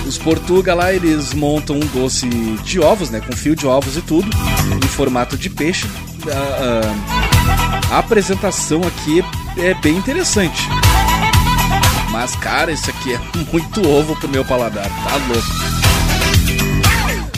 Os 0.07 0.17
Portuga 0.17 0.73
lá, 0.73 0.93
eles 0.93 1.33
montam 1.33 1.75
um 1.75 1.85
doce 1.87 2.25
de 2.63 2.79
ovos, 2.79 3.09
né, 3.09 3.19
com 3.19 3.35
fio 3.35 3.53
de 3.53 3.67
ovos 3.67 3.97
e 3.97 4.01
tudo, 4.01 4.29
em 4.81 4.87
formato 4.87 5.35
de 5.35 5.49
peixe. 5.49 5.85
Ah, 6.29 6.85
ah, 7.91 7.95
a 7.95 7.99
apresentação 7.99 8.79
aqui 8.79 9.21
é 9.57 9.73
bem 9.73 9.97
interessante. 9.97 10.61
Mas, 12.11 12.33
cara, 12.37 12.71
isso 12.71 12.89
aqui 12.89 13.13
é 13.13 13.19
muito 13.51 13.85
ovo 13.85 14.15
pro 14.15 14.29
meu 14.29 14.45
paladar, 14.45 14.87
tá 14.87 15.17
louco. 15.27 15.49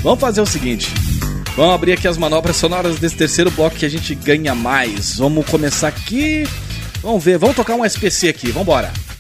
Vamos 0.04 0.20
fazer 0.20 0.42
o 0.42 0.46
seguinte. 0.46 0.94
Vamos 1.56 1.74
abrir 1.74 1.94
aqui 1.94 2.08
as 2.08 2.20
manobras 2.20 2.58
sonoras 2.58 3.00
desse 3.00 3.16
terceiro 3.16 3.50
bloco 3.50 3.76
que 3.76 3.88
a 3.88 3.90
gente 3.90 4.14
ganha 4.14 4.54
mais. 4.54 5.18
Vamos 5.18 5.48
começar 5.48 5.88
aqui. 5.88 6.48
Vamos 7.04 7.22
ver, 7.22 7.38
vamos 7.38 7.56
tocar 7.56 7.76
um 7.76 7.84
SPC 7.84 8.30
aqui, 8.30 8.50
vambora. 8.50 8.90
Já 9.08 9.13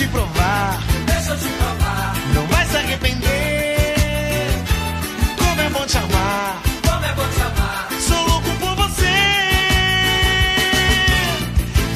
te 0.00 0.08
provar. 0.08 0.78
Deixa 1.04 1.30
eu 1.30 1.36
te 1.36 1.48
provar. 1.48 2.14
Não 2.34 2.46
vai 2.46 2.66
se 2.66 2.76
arrepender. 2.76 4.50
Como 5.36 5.60
é 5.60 5.68
bom 5.68 5.86
te 5.86 5.98
amar. 5.98 6.62
Como 6.88 7.04
é 7.04 7.12
bom 7.12 7.28
te 7.34 7.42
amar. 7.42 7.88
Sou 8.08 8.28
louco 8.28 8.50
por 8.60 8.74
você. 8.76 9.16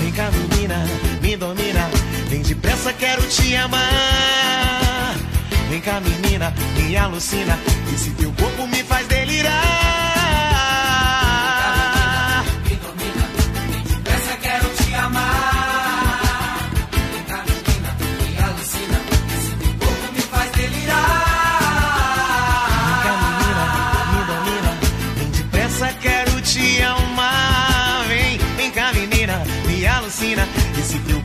Vem 0.03 0.13
cá, 0.13 0.31
menina, 0.31 0.87
me 1.23 1.37
domina. 1.37 1.91
Vem 2.29 2.43
depressa, 2.43 2.93
quero 2.93 3.23
te 3.23 3.57
amar. 3.57 5.15
Vem 5.71 5.81
cá, 5.81 5.99
menina, 6.01 6.53
me 6.77 6.97
alucina. 6.99 7.59
Esse 7.95 8.11
teu 8.11 8.31
corpo 8.33 8.67
me 8.67 8.83
faz 8.83 9.07
delirar. 9.07 10.14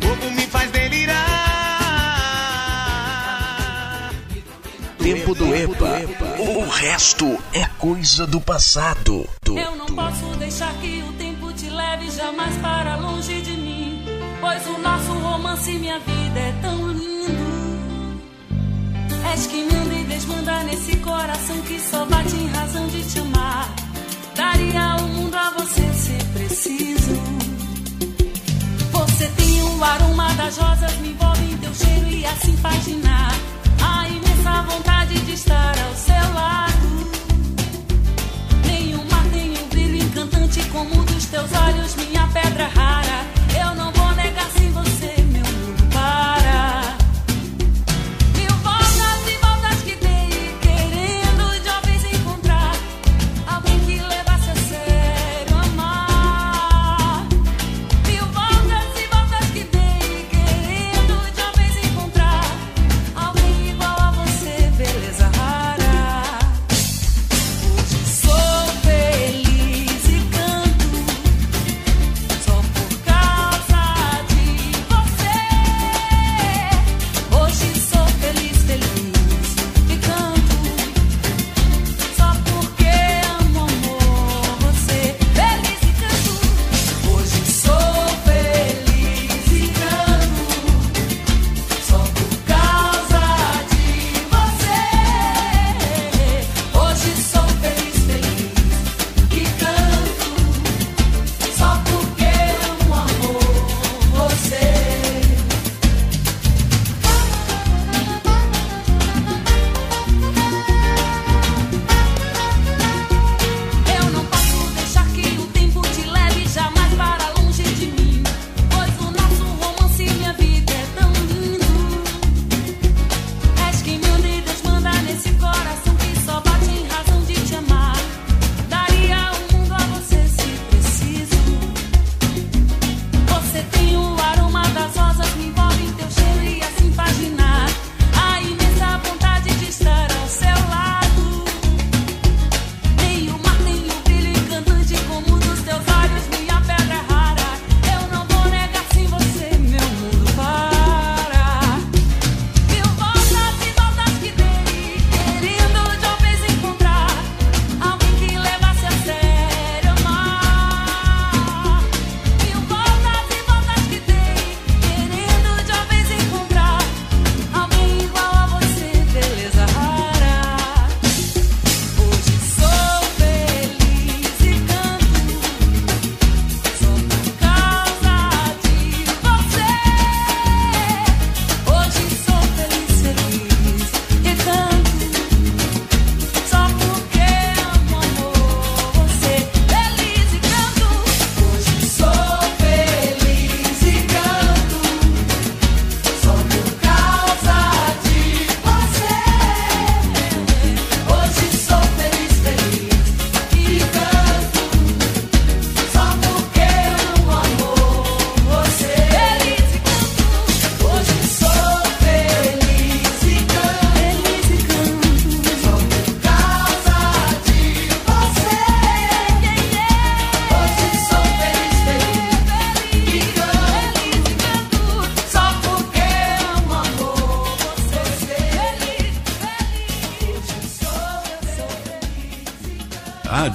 Corpo 0.02 0.32
me 0.32 0.44
faz 0.48 0.72
delirar. 0.72 1.40
Tempo 4.98 5.34
do 5.34 5.56
EPA. 5.56 6.02
O 6.40 6.68
resto 6.68 7.38
é 7.54 7.66
coisa 7.78 8.28
do 8.28 8.40
passado. 8.40 9.28
Eu 9.46 9.76
não 9.76 9.88
posso 9.88 10.26
deixar 10.38 10.74
que 10.76 11.04
o 11.08 11.14
tempo 11.14 11.52
te 11.54 11.70
leve 11.70 12.12
jamais 12.12 12.56
para 12.58 12.96
longe 12.98 13.42
de 13.42 13.52
mim. 13.52 14.06
Pois 14.40 14.66
o 14.68 14.78
nosso 14.78 15.12
romance 15.14 15.72
e 15.72 15.80
minha 15.80 16.00
vida 16.00 16.40
é 16.40 16.54
tão 16.62 16.92
lindo. 16.92 18.22
És 19.32 19.48
que 19.48 19.64
manda 19.64 19.94
e 19.96 20.04
desmanda 20.06 20.64
nesse 20.64 20.96
coração 20.98 21.60
que 21.62 21.80
só 21.80 22.06
bate 22.06 22.36
em 22.36 22.48
razão 22.48 22.88
de 22.88 23.04
te 23.04 23.20
amar. 23.20 23.74
Daria 24.36 24.96
o 24.98 25.08
mundo 25.08 25.36
a 25.36 25.52
você 25.52 25.82
se 25.94 26.24
preciso. 26.34 27.39
O 29.80 29.84
aroma 29.84 30.34
das 30.34 30.58
rosas, 30.58 30.94
me 30.98 31.12
envolve 31.12 31.54
em 31.54 31.58
teu 31.58 31.74
cheiro 31.74 32.10
e 32.10 32.26
assim 32.26 32.54
paginar. 32.58 33.32
A 33.82 34.10
imensa 34.10 34.62
vontade 34.64 35.18
de 35.22 35.32
estar 35.32 35.74
ao 35.80 35.96
seu 35.96 36.34
lado. 36.34 37.10
Nenhum 38.66 39.06
mar 39.10 39.24
tem 39.32 39.58
um 39.58 39.70
brilho 39.70 40.04
encantante 40.04 40.62
como 40.74 41.00
o 41.00 41.06
dos 41.06 41.26
teus 41.28 41.50
olhos, 41.54 41.96
minha 41.96 42.28
pedra 42.28 42.68
rara. 42.68 43.26
Eu 43.58 43.74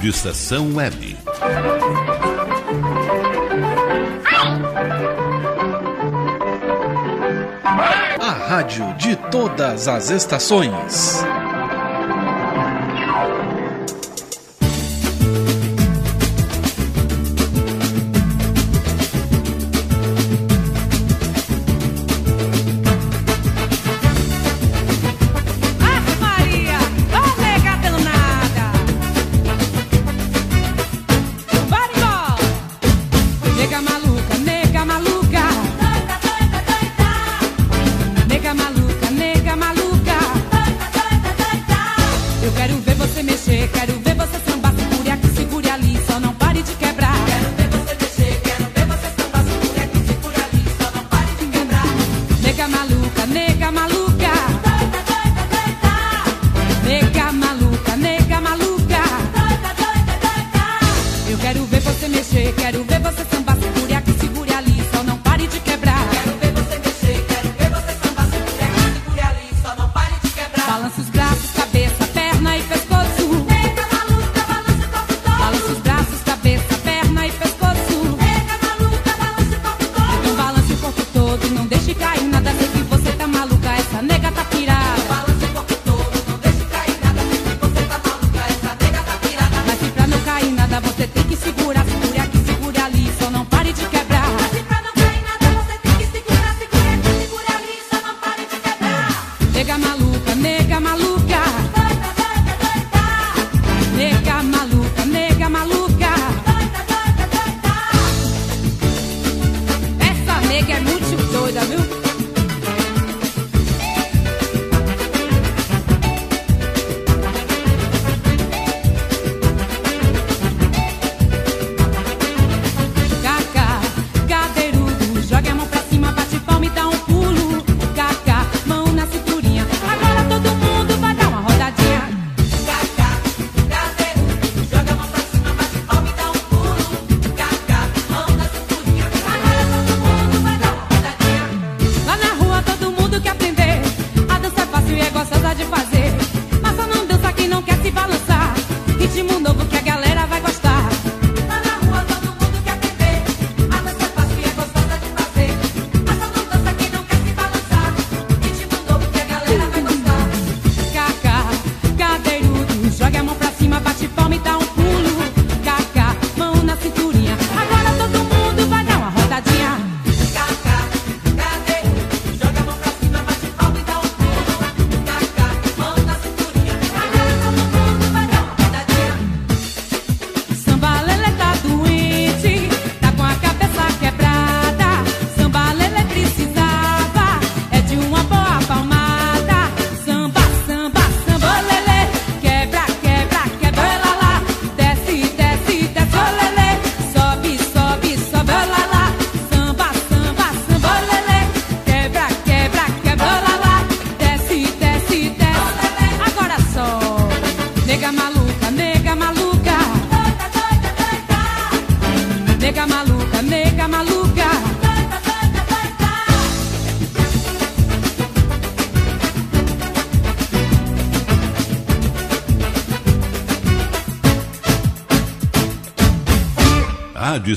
Rádio 0.05 0.17
Estação 0.17 0.75
Web. 0.75 1.17
A 8.19 8.31
rádio 8.47 8.93
de 8.97 9.15
todas 9.15 9.87
as 9.87 10.11
estações. 10.11 11.24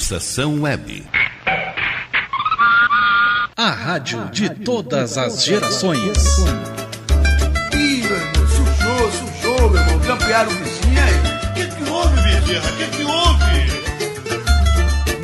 Estação 0.09 0.63
Web. 0.63 1.05
A 3.55 3.71
rádio 3.71 4.25
de 4.31 4.49
todas 4.49 5.19
as 5.19 5.45
gerações. 5.45 6.39
Ih, 7.75 8.01
meu 8.05 8.17
irmão, 8.17 8.49
sujou, 8.49 9.13
sujou, 9.13 9.69
meu 9.71 9.83
irmão. 9.83 10.01
Campearam 10.01 10.51
o 10.51 10.55
vizinho 10.55 11.03
aí. 11.03 11.13
O 11.45 11.53
que, 11.53 11.67
que 11.67 11.91
houve, 11.91 12.23
vizinha? 12.23 12.59
O 12.59 12.77
que, 12.79 12.87
que 12.87 13.05
houve? 13.05 13.69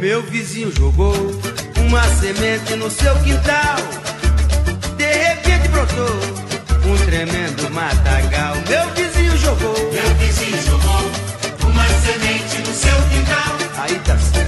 Meu 0.01 0.23
vizinho 0.25 0.71
jogou 0.77 1.17
uma 1.79 2.03
semente 2.17 2.77
no 2.77 2.91
seu 2.91 3.15
quintal. 3.21 3.77
De 4.99 5.07
repente 5.07 5.69
brotou 5.69 6.15
um 6.85 6.97
tremendo 7.07 7.71
matagal. 7.71 8.55
Meu 8.69 8.87
vizinho 8.91 9.35
jogou, 9.39 9.93
meu 9.95 10.15
vizinho 10.17 10.63
jogou 10.63 11.11
uma 11.71 11.89
semente 12.05 12.59
no 12.59 12.75
seu 12.75 12.97
quintal. 13.09 13.57
Aí 13.79 13.99
tá 14.01 14.19
certo. 14.19 14.44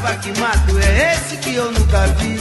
perguntava 0.00 0.14
que 0.16 0.40
mato 0.40 0.78
é 0.78 1.14
esse 1.14 1.36
que 1.36 1.54
eu 1.54 1.70
nunca 1.70 2.06
vi. 2.18 2.40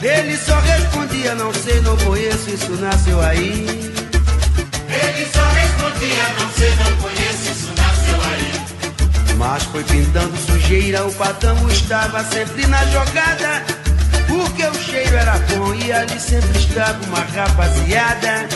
Ele 0.00 0.36
só 0.36 0.58
respondia, 0.60 1.34
não 1.34 1.52
sei, 1.52 1.80
não 1.80 1.96
conheço, 1.96 2.50
isso 2.50 2.72
nasceu 2.72 3.20
aí. 3.20 3.66
Ele 4.88 5.28
só 5.32 5.44
respondia, 5.48 6.28
não 6.38 6.50
sei, 6.52 6.70
não 6.76 6.96
conheço, 6.96 7.50
isso 7.50 7.72
nasceu 7.76 8.20
aí. 8.30 9.36
Mas 9.36 9.62
foi 9.64 9.84
pintando 9.84 10.36
sujeira, 10.38 11.04
o 11.06 11.12
patrão 11.14 11.56
estava 11.68 12.22
sempre 12.24 12.66
na 12.66 12.84
jogada. 12.86 13.64
Porque 14.28 14.66
o 14.66 14.74
cheiro 14.74 15.16
era 15.16 15.38
bom 15.38 15.74
e 15.74 15.90
ali 15.90 16.20
sempre 16.20 16.58
estava 16.58 17.02
uma 17.06 17.20
rapaziada. 17.20 18.48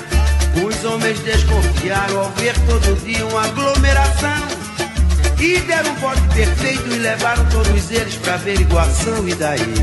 Os 0.63 0.85
homens 0.85 1.19
desconfiaram 1.21 2.21
ao 2.21 2.31
ver 2.33 2.55
todo 2.67 3.05
dia 3.05 3.27
uma 3.27 3.45
aglomeração. 3.45 4.52
E 5.43 5.59
deram 5.59 5.91
um 5.91 5.95
bode 5.97 6.21
perfeito 6.29 6.87
e 6.87 6.99
levaram 6.99 7.45
todos 7.47 7.91
eles 7.91 8.15
pra 8.19 8.35
averiguação, 8.35 9.29
e 9.29 9.35
daí? 9.35 9.75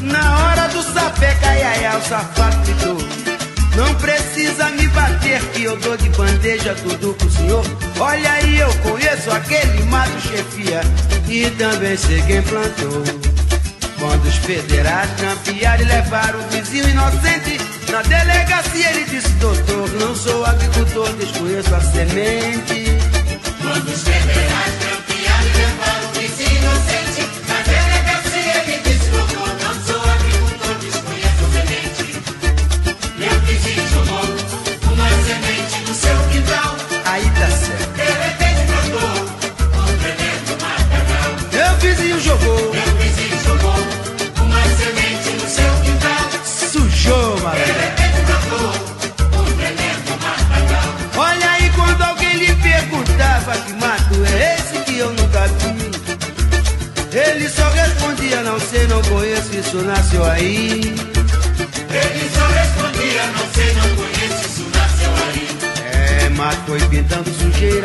Na 0.00 0.36
hora 0.36 0.66
do 0.66 0.82
sapé, 0.82 1.32
caiaia, 1.40 1.96
o 1.96 2.02
safado 2.02 2.56
gritou. 2.64 2.98
Não 3.76 3.94
precisa 3.94 4.68
me 4.70 4.88
bater 4.88 5.40
que 5.52 5.62
eu 5.62 5.76
dou 5.76 5.96
de 5.96 6.08
bandeja 6.08 6.74
tudo 6.74 7.14
pro 7.14 7.30
senhor. 7.30 7.64
Olha 8.00 8.32
aí, 8.32 8.58
eu 8.58 8.74
conheço 8.78 9.30
aquele 9.30 9.84
mato 9.84 10.20
chefia 10.20 10.80
E 11.28 11.48
também 11.50 11.96
sei 11.96 12.20
quem 12.22 12.42
plantou. 12.42 13.04
Quando 14.00 14.24
os 14.26 14.36
federais 14.38 15.10
campearam 15.20 15.82
e 15.82 15.86
levaram 15.86 16.40
o 16.40 16.48
vizinho 16.48 16.88
inocente 16.88 17.60
Na 17.88 18.02
delegacia 18.02 18.90
ele 18.90 19.04
disse, 19.04 19.28
doutor, 19.34 19.88
não 20.00 20.16
sou 20.16 20.44
agricultor, 20.44 21.12
desconheço 21.12 21.72
a 21.72 21.80
semente. 21.80 23.01
Quando 23.72 23.88
os 23.88 24.51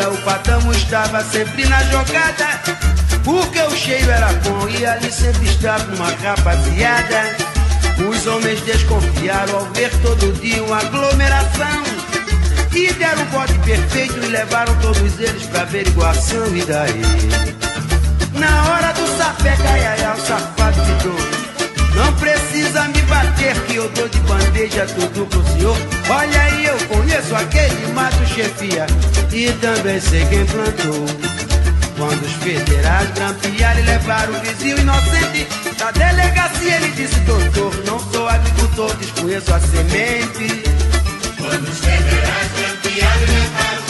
o 0.10 0.18
patamo 0.24 0.72
estava 0.74 1.24
sempre 1.24 1.66
na 1.68 1.84
jogada. 1.84 2.62
Porque 3.24 3.62
o 3.62 3.76
cheiro 3.76 4.10
era 4.10 4.32
bom 4.34 4.68
e 4.70 4.86
ali 4.86 5.12
sempre 5.12 5.48
estava 5.48 5.84
uma 5.96 6.10
rapaziada. 6.12 7.36
Os 8.10 8.28
homens 8.28 8.62
desconfiaram 8.62 9.58
ao 9.58 9.66
ver 9.74 9.92
todo 10.02 10.40
dia 10.40 10.64
uma 10.64 10.80
aglomeração. 10.80 11.84
E 12.74 12.94
deram 12.94 13.24
o 13.24 13.26
bote 13.26 13.58
perfeito 13.60 14.18
e 14.18 14.28
levaram 14.28 14.76
todos 14.76 15.20
eles 15.20 15.44
pra 15.48 15.62
averiguação. 15.62 16.56
E 16.56 16.62
daí? 16.64 17.02
Na 18.34 18.70
hora 18.70 18.94
do 18.94 19.08
ai, 19.22 19.86
ai, 19.86 20.14
o 20.14 20.22
safado 20.22 20.82
gritou. 20.84 21.38
Não 21.96 22.14
precisa 22.14 22.84
me 22.90 23.02
bater 23.04 23.60
que 23.62 23.76
eu 23.76 23.90
dou 23.90 24.08
de 24.08 24.20
bandeja 24.20 24.86
tudo 24.86 25.26
pro 25.26 25.44
senhor. 25.54 25.78
Olha 26.10 26.42
aí, 26.44 26.66
eu 26.66 26.78
conheço 26.88 27.36
aquele 27.36 27.77
chefia 28.38 28.86
e 29.34 29.52
também 29.54 30.00
sei 30.00 30.24
quem 30.28 30.46
plantou. 30.46 31.06
Quando 31.98 32.22
os 32.24 32.34
federais 32.34 33.10
grampearam 33.12 33.80
e 33.80 33.84
levaram 33.84 34.34
o 34.34 34.40
vizinho 34.42 34.78
inocente 34.78 35.48
da 35.80 35.90
delegacia, 35.90 36.76
ele 36.76 36.90
disse: 36.90 37.20
Doutor, 37.22 37.74
não 37.86 38.00
sou 38.00 38.30
agricultor, 38.30 38.96
desconheço 38.98 39.52
a 39.52 39.60
semente. 39.60 40.64
Quando 41.38 41.68
os 41.68 41.80
federais 41.80 42.52
campearam 42.52 43.22
e 43.22 43.26
levaram 43.26 43.87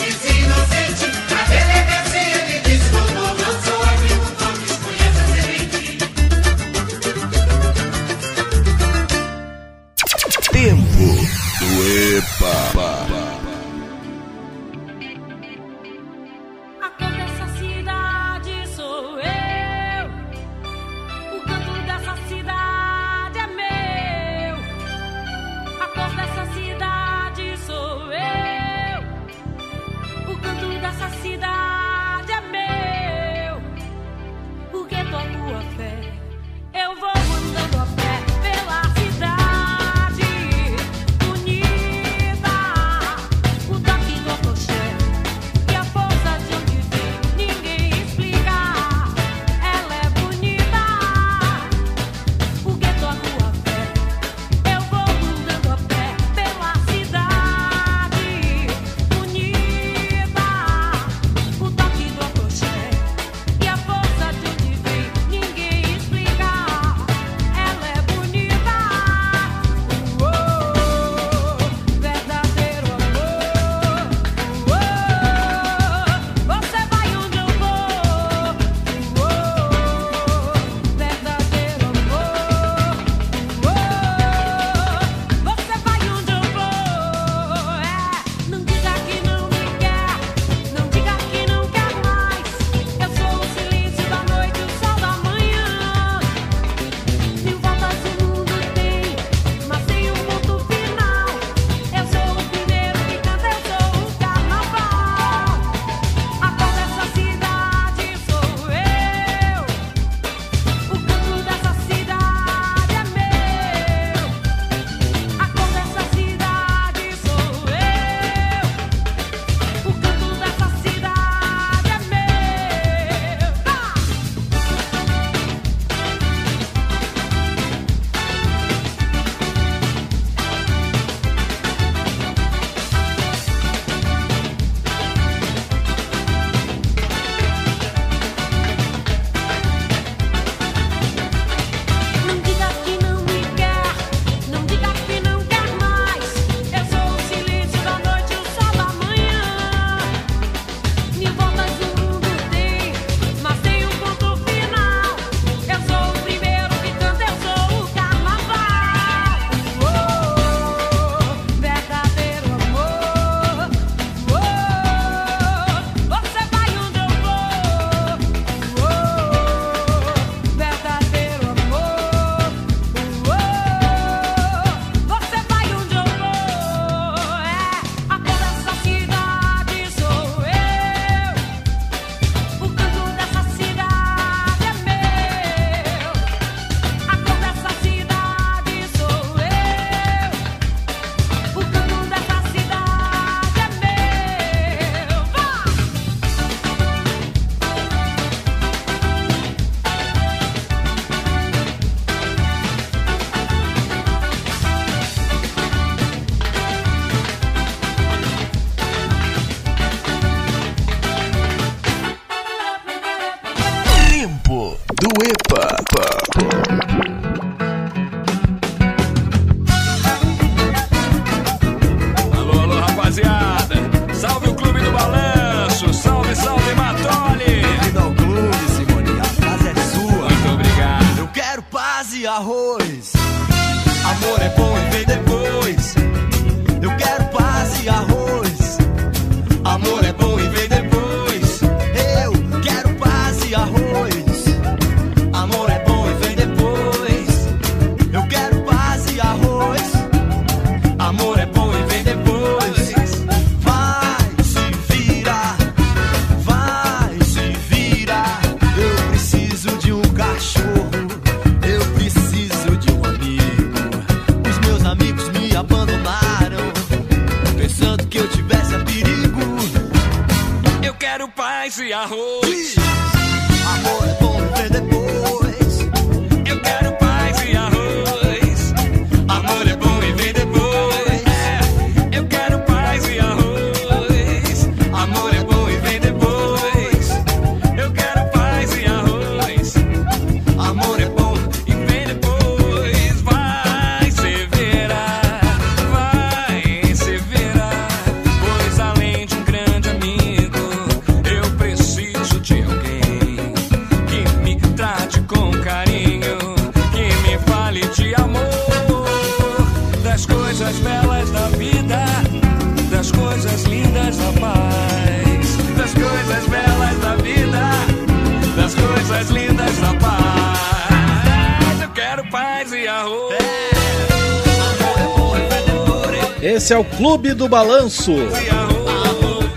Esse 326.67 326.73
é 326.73 326.77
o 326.77 326.83
Clube 326.83 327.31
do 327.31 327.47
Balanço. 327.47 328.11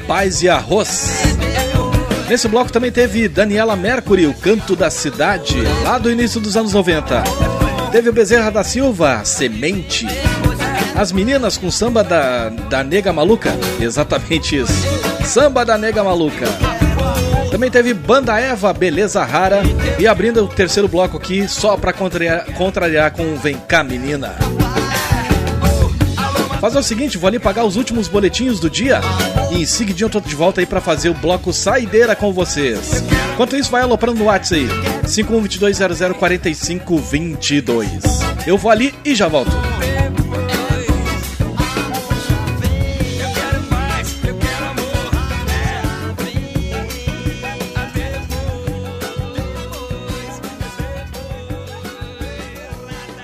Paz 0.06 0.44
e 0.44 0.48
Arroz. 0.48 1.10
Nesse 2.28 2.46
bloco 2.46 2.70
também 2.70 2.92
teve 2.92 3.26
Daniela 3.26 3.74
Mercury, 3.74 4.28
o 4.28 4.32
Canto 4.32 4.76
da 4.76 4.88
Cidade, 4.90 5.60
lá 5.82 5.98
do 5.98 6.08
início 6.08 6.40
dos 6.40 6.56
anos 6.56 6.72
90. 6.72 7.24
Teve 7.90 8.10
o 8.10 8.12
Bezerra 8.12 8.52
da 8.52 8.62
Silva, 8.62 9.24
Semente. 9.24 10.06
As 10.94 11.10
meninas 11.10 11.58
com 11.58 11.68
samba 11.68 12.04
da, 12.04 12.48
da 12.48 12.84
Nega 12.84 13.12
Maluca, 13.12 13.58
exatamente 13.80 14.60
isso. 14.60 14.72
Samba 15.24 15.64
da 15.64 15.76
Nega 15.76 16.04
Maluca. 16.04 16.46
Também 17.50 17.72
teve 17.72 17.92
Banda 17.92 18.38
Eva, 18.38 18.72
Beleza 18.72 19.24
Rara. 19.24 19.62
E 19.98 20.06
abrindo 20.06 20.44
o 20.44 20.46
terceiro 20.46 20.86
bloco 20.86 21.16
aqui, 21.16 21.48
só 21.48 21.76
pra 21.76 21.92
contrariar, 21.92 22.44
contrariar 22.52 23.10
com 23.10 23.34
Vem 23.34 23.56
cá 23.66 23.82
Menina. 23.82 24.49
Fazer 26.60 26.78
o 26.78 26.82
seguinte, 26.82 27.16
vou 27.16 27.26
ali 27.26 27.38
pagar 27.38 27.64
os 27.64 27.76
últimos 27.76 28.06
boletins 28.06 28.60
do 28.60 28.68
dia 28.68 29.00
e 29.50 29.62
em 29.62 29.64
seguidinho 29.64 30.04
eu 30.06 30.10
tô 30.10 30.20
de 30.20 30.34
volta 30.34 30.60
aí 30.60 30.66
pra 30.66 30.78
fazer 30.78 31.08
o 31.08 31.14
bloco 31.14 31.54
Saideira 31.54 32.14
com 32.14 32.34
vocês. 32.34 33.02
Enquanto 33.32 33.56
isso, 33.56 33.70
vai 33.70 33.80
aloprando 33.80 34.18
no 34.18 34.26
WhatsApp 34.26 34.60
aí, 34.60 34.68
5122004522. 35.06 37.86
Eu 38.46 38.58
vou 38.58 38.70
ali 38.70 38.94
e 39.06 39.14
já 39.14 39.26
volto. 39.26 39.50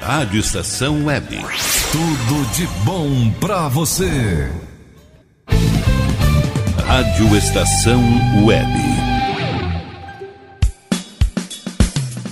Rádio 0.00 0.40
Estação 0.40 1.04
Web. 1.04 1.75
Tudo 1.96 2.44
de 2.52 2.66
bom 2.84 3.30
pra 3.40 3.68
você. 3.68 4.50
Rádio 6.86 7.34
Estação 7.34 8.02
Web. 8.44 8.70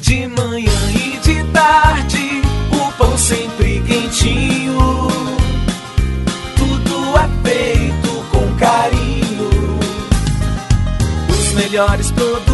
De 0.02 0.26
manhã 0.26 0.70
e 0.90 1.18
de 1.18 1.42
tarde, 1.50 2.42
o 2.72 2.92
pão 2.98 3.16
sempre 3.16 3.82
quentinho. 3.86 5.08
Tudo 6.56 7.16
é 7.16 7.48
feito 7.48 8.10
com 8.30 8.54
carinho. 8.56 9.48
Os 11.30 11.54
melhores 11.54 12.10
produtos, 12.10 12.53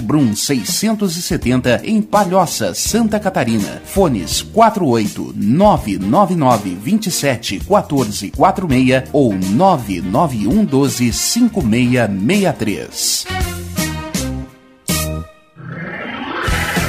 Brum 0.00 0.34
670 0.34 1.82
em 1.84 2.02
Palhoça, 2.02 2.74
Santa 2.74 3.20
Catarina. 3.20 3.82
Fones 3.84 4.42
48 4.42 5.34
999 5.36 6.74
27 6.74 7.60
14 7.60 8.30
46 8.30 9.04
ou 9.12 9.34
991 9.34 10.64
12 10.64 11.12
5663. 11.12 13.53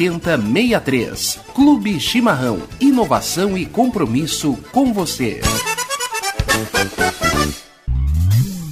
7063. 0.00 1.40
Clube 1.54 2.00
Chimarrão. 2.00 2.62
Inovação 2.80 3.58
e 3.58 3.66
compromisso 3.66 4.56
com 4.72 4.94
você. 4.94 5.42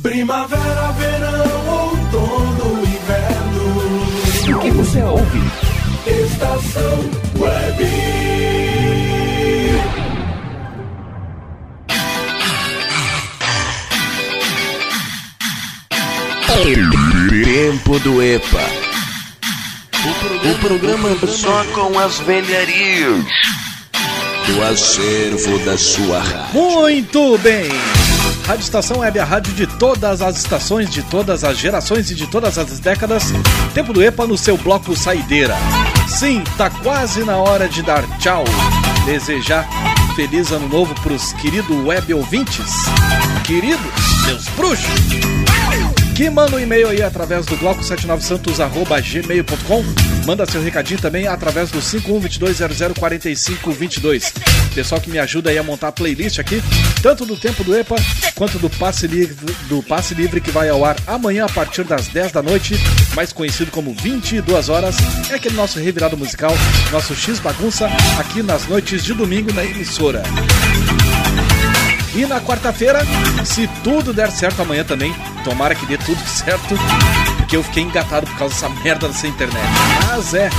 Primavera, 0.02 0.92
verão, 0.92 1.68
outono, 1.68 2.80
inverno. 2.80 4.56
O 4.56 4.60
que 4.60 4.70
você 4.70 5.02
ouve? 5.02 5.42
Estação 6.06 7.10
Web. 7.38 7.84
Tempo 17.44 17.98
do 18.00 18.22
EPA. 18.22 18.77
O 20.08 20.58
programa 20.60 21.10
só 21.26 21.64
com 21.74 21.98
as 21.98 22.18
velharias 22.20 23.26
do 24.46 24.62
acervo 24.62 25.58
da 25.66 25.76
sua 25.76 26.20
rádio. 26.20 26.54
Muito 26.54 27.36
bem! 27.38 27.68
Rádio 28.46 28.62
Estação 28.62 29.00
Web, 29.00 29.18
a 29.18 29.24
rádio 29.26 29.52
de 29.52 29.66
todas 29.66 30.22
as 30.22 30.38
estações, 30.38 30.88
de 30.88 31.02
todas 31.02 31.44
as 31.44 31.58
gerações 31.58 32.10
e 32.10 32.14
de 32.14 32.26
todas 32.26 32.56
as 32.56 32.80
décadas. 32.80 33.24
Tempo 33.74 33.92
do 33.92 34.02
EPA 34.02 34.26
no 34.26 34.38
seu 34.38 34.56
bloco 34.56 34.96
Saideira. 34.96 35.54
Sim, 36.08 36.42
tá 36.56 36.70
quase 36.70 37.22
na 37.24 37.36
hora 37.36 37.68
de 37.68 37.82
dar 37.82 38.02
tchau. 38.18 38.44
Desejar 39.04 39.68
feliz 40.16 40.50
ano 40.50 40.68
novo 40.70 40.94
pros 41.02 41.34
queridos 41.34 41.76
web 41.84 42.14
ouvintes. 42.14 42.72
Queridos, 43.44 43.92
meus 44.24 44.48
bruxos. 44.48 45.47
Que 46.18 46.28
manda 46.28 46.56
um 46.56 46.58
e-mail 46.58 46.88
aí 46.88 47.00
através 47.00 47.46
do 47.46 47.56
bloco79santos.gmail.com 47.58 49.84
Manda 50.26 50.44
seu 50.50 50.60
recadinho 50.60 51.00
também 51.00 51.28
através 51.28 51.70
do 51.70 51.78
5122004522 51.78 54.32
Pessoal 54.74 55.00
que 55.00 55.12
me 55.12 55.20
ajuda 55.20 55.50
aí 55.50 55.58
a 55.58 55.62
montar 55.62 55.86
a 55.86 55.92
playlist 55.92 56.40
aqui 56.40 56.60
Tanto 57.00 57.24
do 57.24 57.36
Tempo 57.36 57.62
do 57.62 57.72
EPA 57.72 57.94
Quanto 58.34 58.58
do 58.58 58.68
Passe 58.68 59.06
Livre, 59.06 59.36
do 59.68 59.80
Passe 59.80 60.12
Livre 60.12 60.40
que 60.40 60.50
vai 60.50 60.68
ao 60.68 60.84
ar 60.84 60.96
amanhã 61.06 61.44
a 61.44 61.48
partir 61.48 61.84
das 61.84 62.08
10 62.08 62.32
da 62.32 62.42
noite 62.42 62.74
Mais 63.14 63.32
conhecido 63.32 63.70
como 63.70 63.94
22 63.94 64.68
horas. 64.68 64.96
É 65.30 65.34
aquele 65.34 65.54
nosso 65.54 65.78
revirado 65.78 66.16
musical 66.16 66.50
Nosso 66.90 67.14
X 67.14 67.38
Bagunça 67.38 67.88
Aqui 68.18 68.42
nas 68.42 68.66
noites 68.66 69.04
de 69.04 69.14
domingo 69.14 69.54
na 69.54 69.64
emissora 69.64 70.24
e 72.14 72.26
na 72.26 72.40
quarta-feira, 72.40 73.00
se 73.44 73.68
tudo 73.82 74.12
der 74.12 74.30
certo 74.30 74.62
amanhã 74.62 74.84
também, 74.84 75.14
tomara 75.44 75.74
que 75.74 75.86
dê 75.86 75.96
tudo 75.98 76.20
certo, 76.26 76.74
porque 77.36 77.56
eu 77.56 77.62
fiquei 77.62 77.82
engatado 77.82 78.26
por 78.26 78.36
causa 78.38 78.54
dessa 78.54 78.68
merda 78.82 79.08
dessa 79.08 79.26
internet. 79.26 79.64
Mas 80.06 80.34
é, 80.34 80.50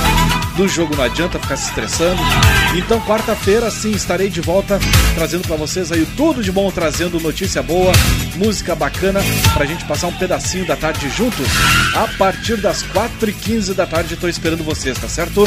do 0.55 0.67
jogo 0.67 0.95
não 0.95 1.03
adianta 1.03 1.39
ficar 1.39 1.57
se 1.57 1.69
estressando. 1.69 2.21
Então, 2.75 2.99
quarta-feira, 3.01 3.69
sim, 3.71 3.91
estarei 3.91 4.29
de 4.29 4.41
volta 4.41 4.79
trazendo 5.15 5.47
pra 5.47 5.55
vocês 5.55 5.91
aí 5.91 6.05
tudo 6.17 6.43
de 6.43 6.51
bom, 6.51 6.71
trazendo 6.71 7.19
notícia 7.19 7.61
boa, 7.63 7.91
música 8.35 8.75
bacana, 8.75 9.19
pra 9.53 9.65
gente 9.65 9.85
passar 9.85 10.07
um 10.07 10.13
pedacinho 10.13 10.65
da 10.65 10.75
tarde 10.75 11.09
juntos. 11.09 11.47
A 11.95 12.07
partir 12.17 12.57
das 12.57 12.83
4h15 12.83 13.73
da 13.73 13.85
tarde, 13.85 14.15
tô 14.15 14.27
esperando 14.27 14.63
vocês, 14.63 14.97
tá 14.97 15.07
certo? 15.07 15.43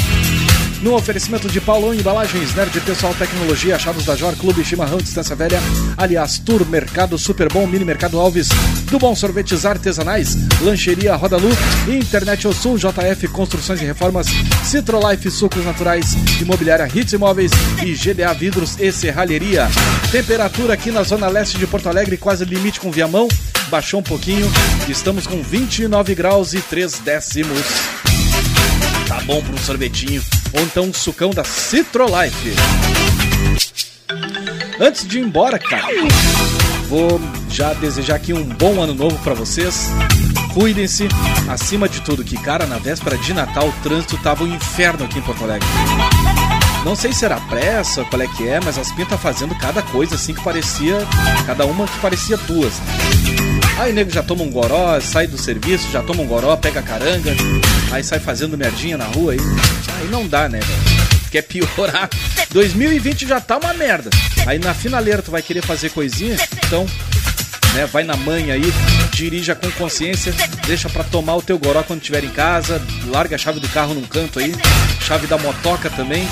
No 0.83 0.97
oferecimento 0.97 1.49
de 1.49 1.61
Paulão 1.61 1.95
Embalagens, 1.95 2.57
Nerd 2.57 2.81
Pessoal 2.81 3.15
Tecnologia, 3.15 3.77
Achados 3.77 4.05
da 4.05 4.17
Jor, 4.17 4.35
Clube 4.35 4.65
Chimarrão, 4.65 4.99
Distância 4.99 5.37
Velha, 5.37 5.61
aliás, 5.97 6.41
Tour, 6.41 6.67
Mercado 6.67 7.17
Super 7.17 7.51
Bom, 7.53 7.69
Mini 7.69 7.85
Mercado 7.85 8.19
Alves, 8.19 8.49
do 8.91 8.99
Bom 8.99 9.15
Sorvetes 9.15 9.65
Artesanais, 9.65 10.37
Lancheria 10.61 11.15
Roda 11.15 11.37
Lu, 11.37 11.51
Internet 11.87 12.49
ao 12.49 12.53
Sul, 12.53 12.77
JF 12.79 13.29
Construções 13.29 13.81
e 13.81 13.85
Reformas, 13.85 14.27
Citrolife 14.65 15.31
Sucos 15.31 15.65
Naturais, 15.65 16.17
Imobiliária 16.41 16.91
Hits 16.93 17.13
Imóveis 17.13 17.53
e 17.85 17.95
GDA 17.95 18.35
Vidros 18.35 18.77
e 18.81 18.91
Serralheria. 18.91 19.69
Temperatura 20.11 20.75
aqui 20.75 20.91
na 20.91 21.05
Zona 21.05 21.29
Leste 21.29 21.59
de 21.59 21.67
Porto 21.67 21.89
Alegre, 21.89 22.17
quase 22.17 22.45
limite 22.45 22.81
com 22.81 22.91
Viamão, 22.91 23.29
baixou 23.71 24.01
um 24.01 24.03
pouquinho, 24.03 24.51
estamos 24.89 25.29
com 25.29 25.41
29 25.43 26.13
graus 26.17 26.55
e 26.55 26.61
3 26.61 26.99
décimos. 26.99 28.12
Tá 29.13 29.21
bom 29.27 29.43
para 29.43 29.55
um 29.55 29.59
sorvetinho 29.59 30.23
ou 30.55 30.63
então 30.63 30.85
um 30.85 30.95
sucão 30.95 31.29
da 31.33 31.45
Citrolife. 31.45 32.55
Antes 34.81 35.07
de 35.07 35.19
ir 35.19 35.23
embora, 35.23 35.59
cara, 35.59 35.93
vou 36.89 37.21
já 37.51 37.75
desejar 37.75 38.15
aqui 38.15 38.33
um 38.33 38.43
bom 38.43 38.81
ano 38.81 38.95
novo 38.95 39.19
para 39.19 39.35
vocês. 39.35 39.91
Cuidem-se, 40.55 41.09
acima 41.47 41.91
de 41.91 42.01
tudo, 42.01 42.25
que 42.25 42.39
cara, 42.39 42.65
na 42.65 42.79
véspera 42.79 43.19
de 43.19 43.35
Natal 43.35 43.69
o 43.69 43.83
trânsito 43.83 44.17
tava 44.17 44.45
um 44.45 44.55
inferno 44.55 45.05
aqui 45.05 45.19
em 45.19 45.23
Porto 45.23 45.45
Alegre. 45.45 45.69
Não 46.83 46.97
sei 46.97 47.13
se 47.13 47.27
era 47.27 47.39
pressa, 47.39 48.07
qual 48.07 48.23
é 48.23 48.27
que 48.27 48.49
é, 48.49 48.61
mas 48.65 48.79
as 48.79 48.91
pintas 48.93 49.21
fazendo 49.21 49.55
cada 49.57 49.83
coisa 49.83 50.15
assim 50.15 50.33
que 50.33 50.43
parecia, 50.43 50.97
cada 51.47 51.67
uma 51.67 51.87
que 51.87 51.99
parecia 51.99 52.39
duas. 52.39 52.73
Aí 53.79 53.91
o 53.91 53.95
nego 53.95 54.11
já 54.11 54.23
toma 54.23 54.43
um 54.43 54.51
goró, 54.51 55.01
sai 55.01 55.27
do 55.27 55.39
serviço, 55.39 55.91
já 55.91 56.03
toma 56.03 56.23
um 56.23 56.27
goró, 56.27 56.57
pega 56.57 56.83
caranga, 56.83 57.35
aí 57.91 58.05
sai 58.05 58.21
fazendo 58.21 58.57
merdinha 58.57 58.97
na 58.97 59.07
rua 59.07 59.33
aí. 59.33 59.39
Aí 59.99 60.09
não 60.09 60.27
dá, 60.27 60.49
né, 60.49 60.61
velho? 60.61 61.03
Quer 61.31 61.43
piorar. 61.43 62.11
2020 62.51 63.27
já 63.27 63.41
tá 63.41 63.57
uma 63.57 63.73
merda. 63.73 64.11
Aí 64.47 64.59
na 64.59 64.75
finaleira 64.75 65.23
tu 65.23 65.31
vai 65.31 65.43
querer 65.43 65.63
fazer 65.63 65.91
coisinha, 65.91 66.37
então, 66.67 66.87
né, 67.75 67.87
vai 67.87 68.05
na 68.05 68.17
manha 68.17 68.55
aí, 68.55 68.73
dirija 69.13 69.55
com 69.55 69.71
consciência, 69.73 70.35
deixa 70.67 70.89
pra 70.89 71.03
tomar 71.03 71.37
o 71.37 71.43
teu 71.43 71.59
goró 71.59 71.83
quando 71.83 72.01
estiver 72.01 72.23
em 72.23 72.31
casa, 72.31 72.81
larga 73.07 73.37
a 73.37 73.39
chave 73.39 73.61
do 73.61 73.69
carro 73.69 73.95
num 73.95 74.03
canto 74.03 74.39
aí, 74.39 74.55
chave 75.01 75.27
da 75.27 75.39
motoca 75.39 75.89
também. 75.91 76.29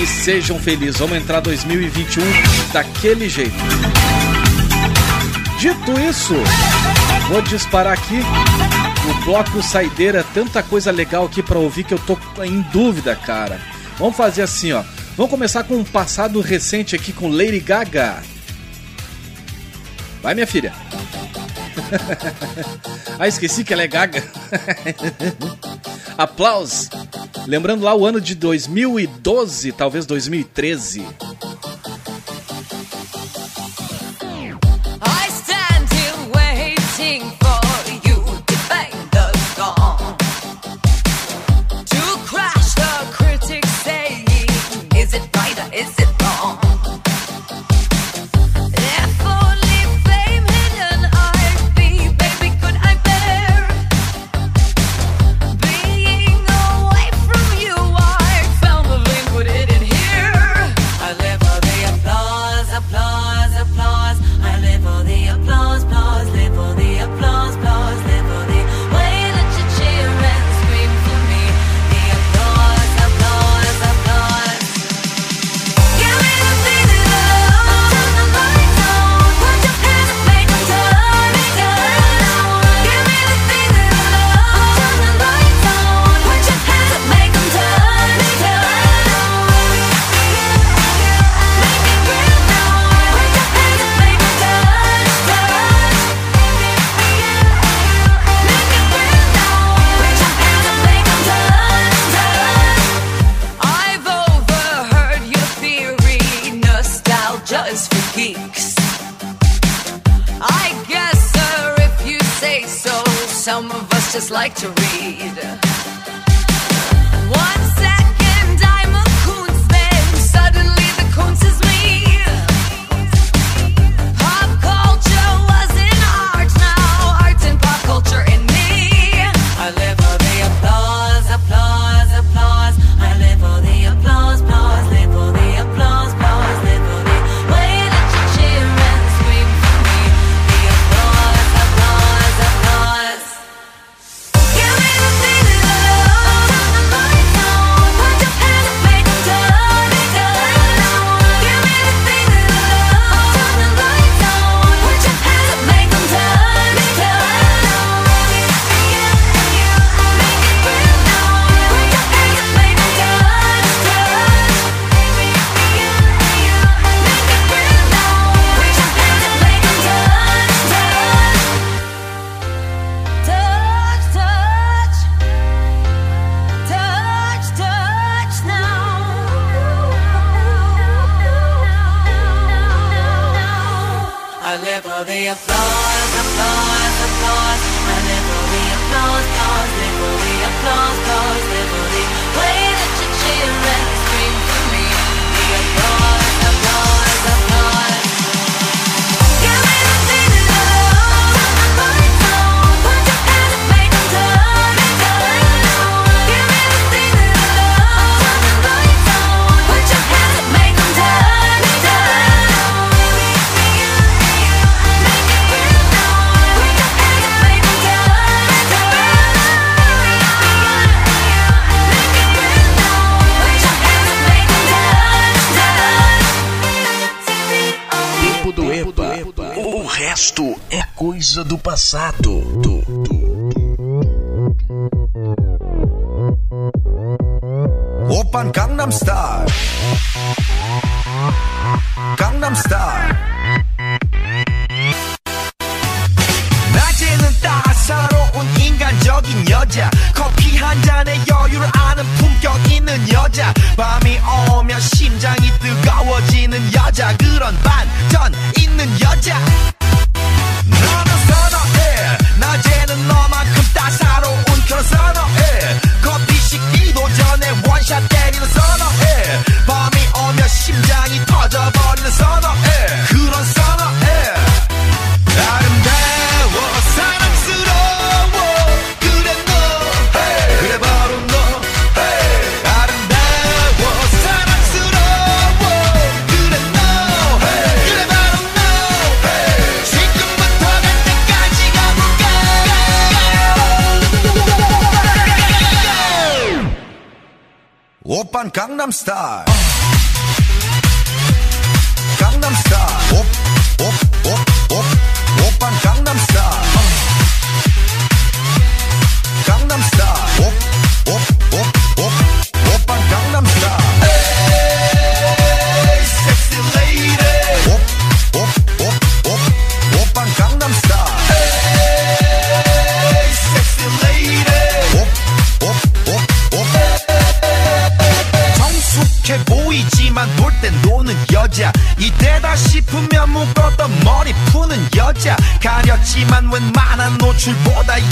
E 0.00 0.06
sejam 0.06 0.58
felizes. 0.58 0.98
Vamos 0.98 1.16
entrar 1.18 1.40
2021 1.40 2.22
daquele 2.72 3.28
jeito. 3.28 3.54
Dito 5.62 5.92
isso, 6.00 6.34
vou 7.28 7.40
disparar 7.40 7.92
aqui 7.92 8.18
o 9.08 9.24
bloco 9.24 9.62
saideira, 9.62 10.26
tanta 10.34 10.60
coisa 10.60 10.90
legal 10.90 11.26
aqui 11.26 11.40
pra 11.40 11.56
ouvir 11.56 11.84
que 11.84 11.94
eu 11.94 12.00
tô 12.00 12.18
em 12.42 12.62
dúvida, 12.72 13.14
cara. 13.14 13.60
Vamos 13.96 14.16
fazer 14.16 14.42
assim, 14.42 14.72
ó. 14.72 14.82
Vamos 15.16 15.30
começar 15.30 15.62
com 15.62 15.76
um 15.76 15.84
passado 15.84 16.40
recente 16.40 16.96
aqui 16.96 17.12
com 17.12 17.28
Lady 17.28 17.60
Gaga. 17.60 18.24
Vai, 20.20 20.34
minha 20.34 20.48
filha. 20.48 20.72
ah, 23.16 23.28
esqueci 23.28 23.62
que 23.62 23.72
ela 23.72 23.82
é 23.82 23.86
Gaga. 23.86 24.24
Aplausos. 26.18 26.90
Lembrando 27.46 27.84
lá 27.84 27.94
o 27.94 28.04
ano 28.04 28.20
de 28.20 28.34
2012, 28.34 29.70
talvez 29.70 30.06
2013. 30.06 31.06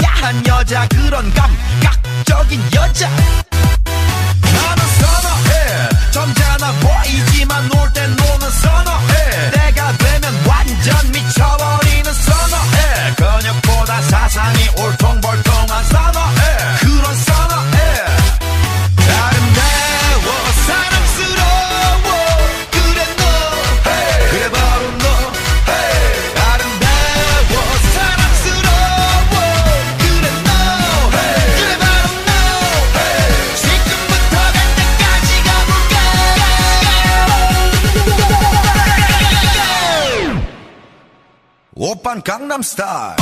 야한 0.03 0.45
여자 0.47 0.87
그런 0.87 1.31
감각적인 1.33 2.61
여자. 2.75 3.09
나는 4.53 4.85
선어해. 4.99 5.89
점잖아 6.11 6.71
보이지만 6.79 7.67
놀 7.69 7.93
땐 7.93 8.15
노는 8.15 8.51
선어. 8.51 8.90
Gangnam 42.23 42.63
Style. 42.63 43.15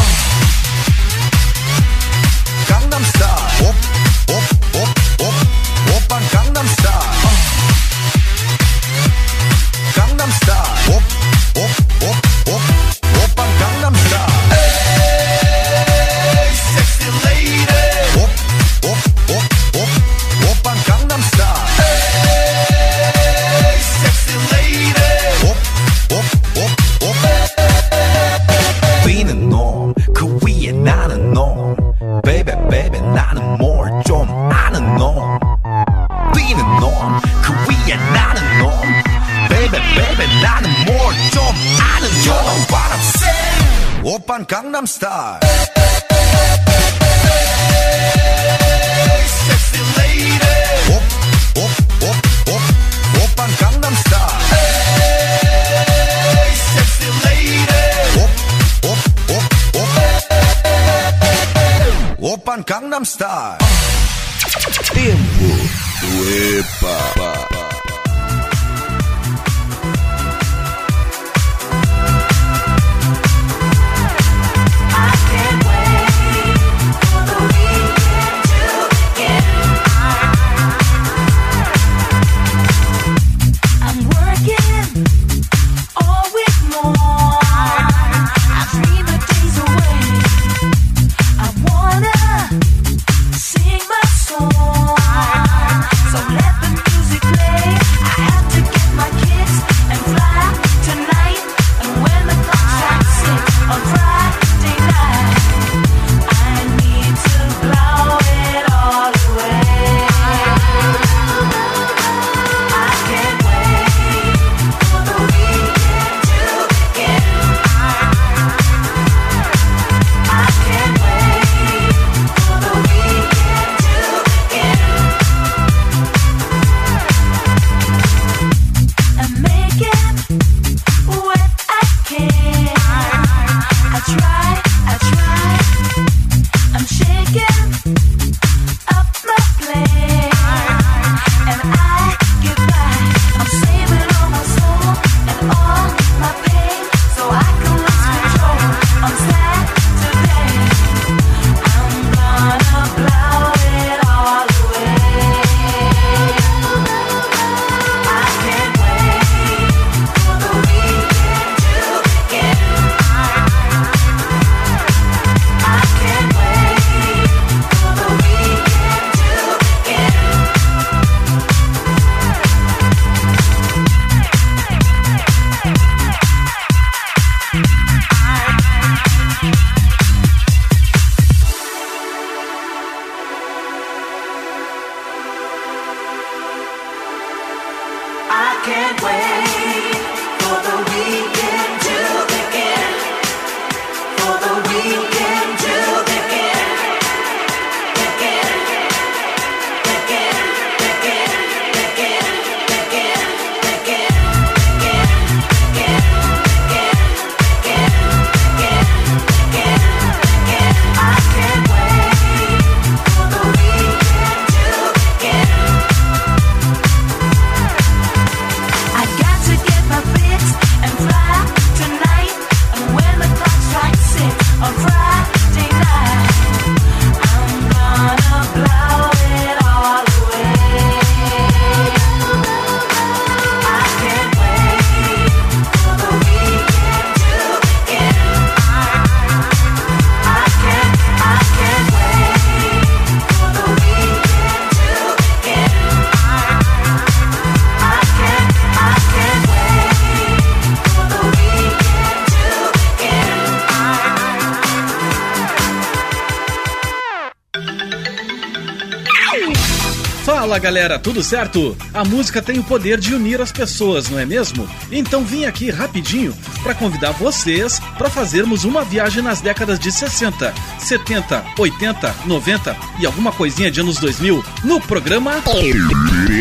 galera, 260.89 260.99
tudo 260.99 261.21
certo? 261.21 261.77
A 261.93 262.03
música 262.03 262.41
tem 262.41 262.57
o 262.57 262.63
poder 262.63 262.99
de 262.99 263.13
unir 263.13 263.39
as 263.39 263.51
pessoas, 263.51 264.09
não 264.09 264.17
é 264.17 264.25
mesmo? 264.25 264.67
Então 264.91 265.23
vim 265.23 265.45
aqui 265.45 265.69
rapidinho 265.69 266.35
para 266.63 266.73
convidar 266.73 267.11
vocês 267.11 267.79
para 267.97 268.09
fazermos 268.09 268.63
uma 268.63 268.83
viagem 268.83 269.21
nas 269.21 269.41
décadas 269.41 269.77
de 269.79 269.91
60, 269.91 270.53
70, 270.79 271.45
80, 271.57 272.15
90 272.25 272.77
e 272.99 273.05
alguma 273.05 273.31
coisinha 273.31 273.69
de 273.69 273.81
anos 273.81 273.99
2000 273.99 274.43
no 274.63 274.81
programa 274.81 275.41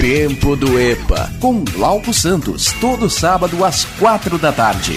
Tempo 0.00 0.56
do 0.56 0.78
EPA 0.80 1.30
com 1.40 1.62
Glauco 1.64 2.14
Santos, 2.14 2.72
todo 2.80 3.10
sábado 3.10 3.64
às 3.64 3.84
quatro 3.98 4.38
da 4.38 4.52
tarde. 4.52 4.96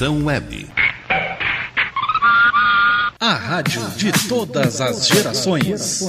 Estação 0.00 0.24
Web. 0.24 0.66
A 3.20 3.34
rádio 3.34 3.86
de 3.98 4.10
todas 4.30 4.80
as 4.80 5.06
gerações. 5.06 6.06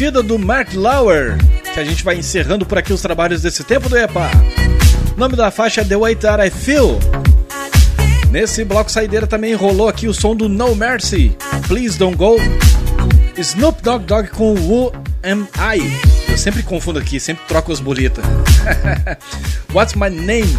Na 0.00 0.06
batida 0.06 0.22
do 0.22 0.38
Mark 0.38 0.72
Lauer 0.72 1.36
que 1.74 1.78
a 1.78 1.84
gente 1.84 2.02
vai 2.02 2.16
encerrando 2.16 2.64
por 2.64 2.78
aqui 2.78 2.90
os 2.90 3.02
trabalhos 3.02 3.42
desse 3.42 3.62
tempo 3.62 3.86
do 3.86 3.98
EPA. 3.98 4.30
O 5.14 5.20
nome 5.20 5.36
da 5.36 5.50
faixa 5.50 5.82
é 5.82 5.84
The 5.84 5.94
Way 5.94 6.16
That 6.16 6.42
I 6.42 6.48
Feel. 6.48 6.98
Nesse 8.30 8.64
bloco 8.64 8.90
saideira 8.90 9.26
também 9.26 9.52
rolou 9.52 9.90
aqui 9.90 10.08
o 10.08 10.14
som 10.14 10.34
do 10.34 10.48
No 10.48 10.74
Mercy, 10.74 11.36
Please 11.68 11.98
Don't 11.98 12.16
Go. 12.16 12.36
Snoop 13.36 13.82
Dogg 13.82 14.06
Dogg 14.06 14.30
com 14.30 14.54
Who 14.54 14.90
Am 15.22 15.46
I? 15.58 16.30
Eu 16.30 16.38
sempre 16.38 16.62
confundo 16.62 16.98
aqui, 16.98 17.20
sempre 17.20 17.44
troco 17.46 17.70
as 17.70 17.78
bolitas. 17.78 18.24
What's 19.70 19.94
My 19.96 20.08
Name? 20.08 20.56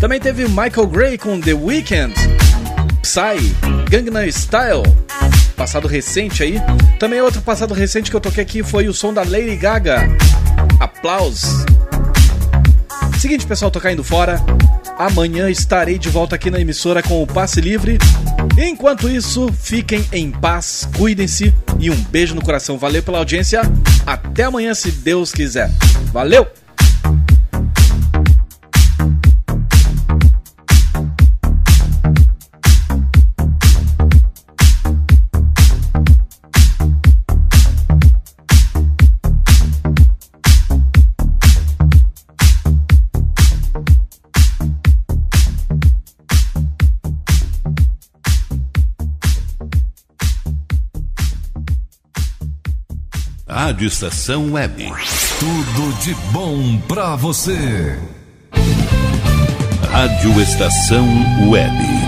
Também 0.00 0.18
teve 0.18 0.48
Michael 0.48 0.86
Gray 0.86 1.18
com 1.18 1.38
The 1.38 1.52
Weeknd, 1.52 2.14
Psy, 3.02 3.54
Gangnam 3.90 4.26
Style, 4.30 4.82
passado 5.58 5.88
recente 5.88 6.44
aí. 6.44 6.62
Também 7.00 7.20
outro 7.20 7.42
passado 7.42 7.74
recente 7.74 8.10
que 8.10 8.16
eu 8.16 8.20
toquei 8.20 8.44
aqui 8.44 8.62
foi 8.62 8.88
o 8.88 8.94
som 8.94 9.12
da 9.12 9.24
Lady 9.24 9.56
Gaga, 9.56 10.08
Aplausos. 10.78 11.66
Seguinte, 13.18 13.44
pessoal, 13.44 13.68
tô 13.68 13.80
caindo 13.80 14.04
fora. 14.04 14.40
Amanhã 14.96 15.50
estarei 15.50 15.98
de 15.98 16.08
volta 16.08 16.36
aqui 16.36 16.50
na 16.50 16.60
emissora 16.60 17.02
com 17.02 17.20
o 17.20 17.26
Passe 17.26 17.60
Livre. 17.60 17.98
Enquanto 18.56 19.08
isso, 19.08 19.52
fiquem 19.52 20.04
em 20.12 20.30
paz, 20.30 20.88
cuidem-se 20.96 21.52
e 21.80 21.90
um 21.90 21.96
beijo 21.96 22.34
no 22.34 22.42
coração. 22.42 22.78
Valeu 22.78 23.02
pela 23.02 23.18
audiência. 23.18 23.62
Até 24.06 24.44
amanhã, 24.44 24.72
se 24.74 24.92
Deus 24.92 25.32
quiser. 25.32 25.70
Valeu! 26.12 26.46
Rádio 53.78 53.86
Estação 53.86 54.52
Web. 54.54 54.92
Tudo 55.38 56.00
de 56.00 56.12
bom 56.32 56.78
pra 56.88 57.14
você. 57.14 57.96
Rádio 59.92 60.42
Estação 60.42 61.06
Web. 61.48 62.07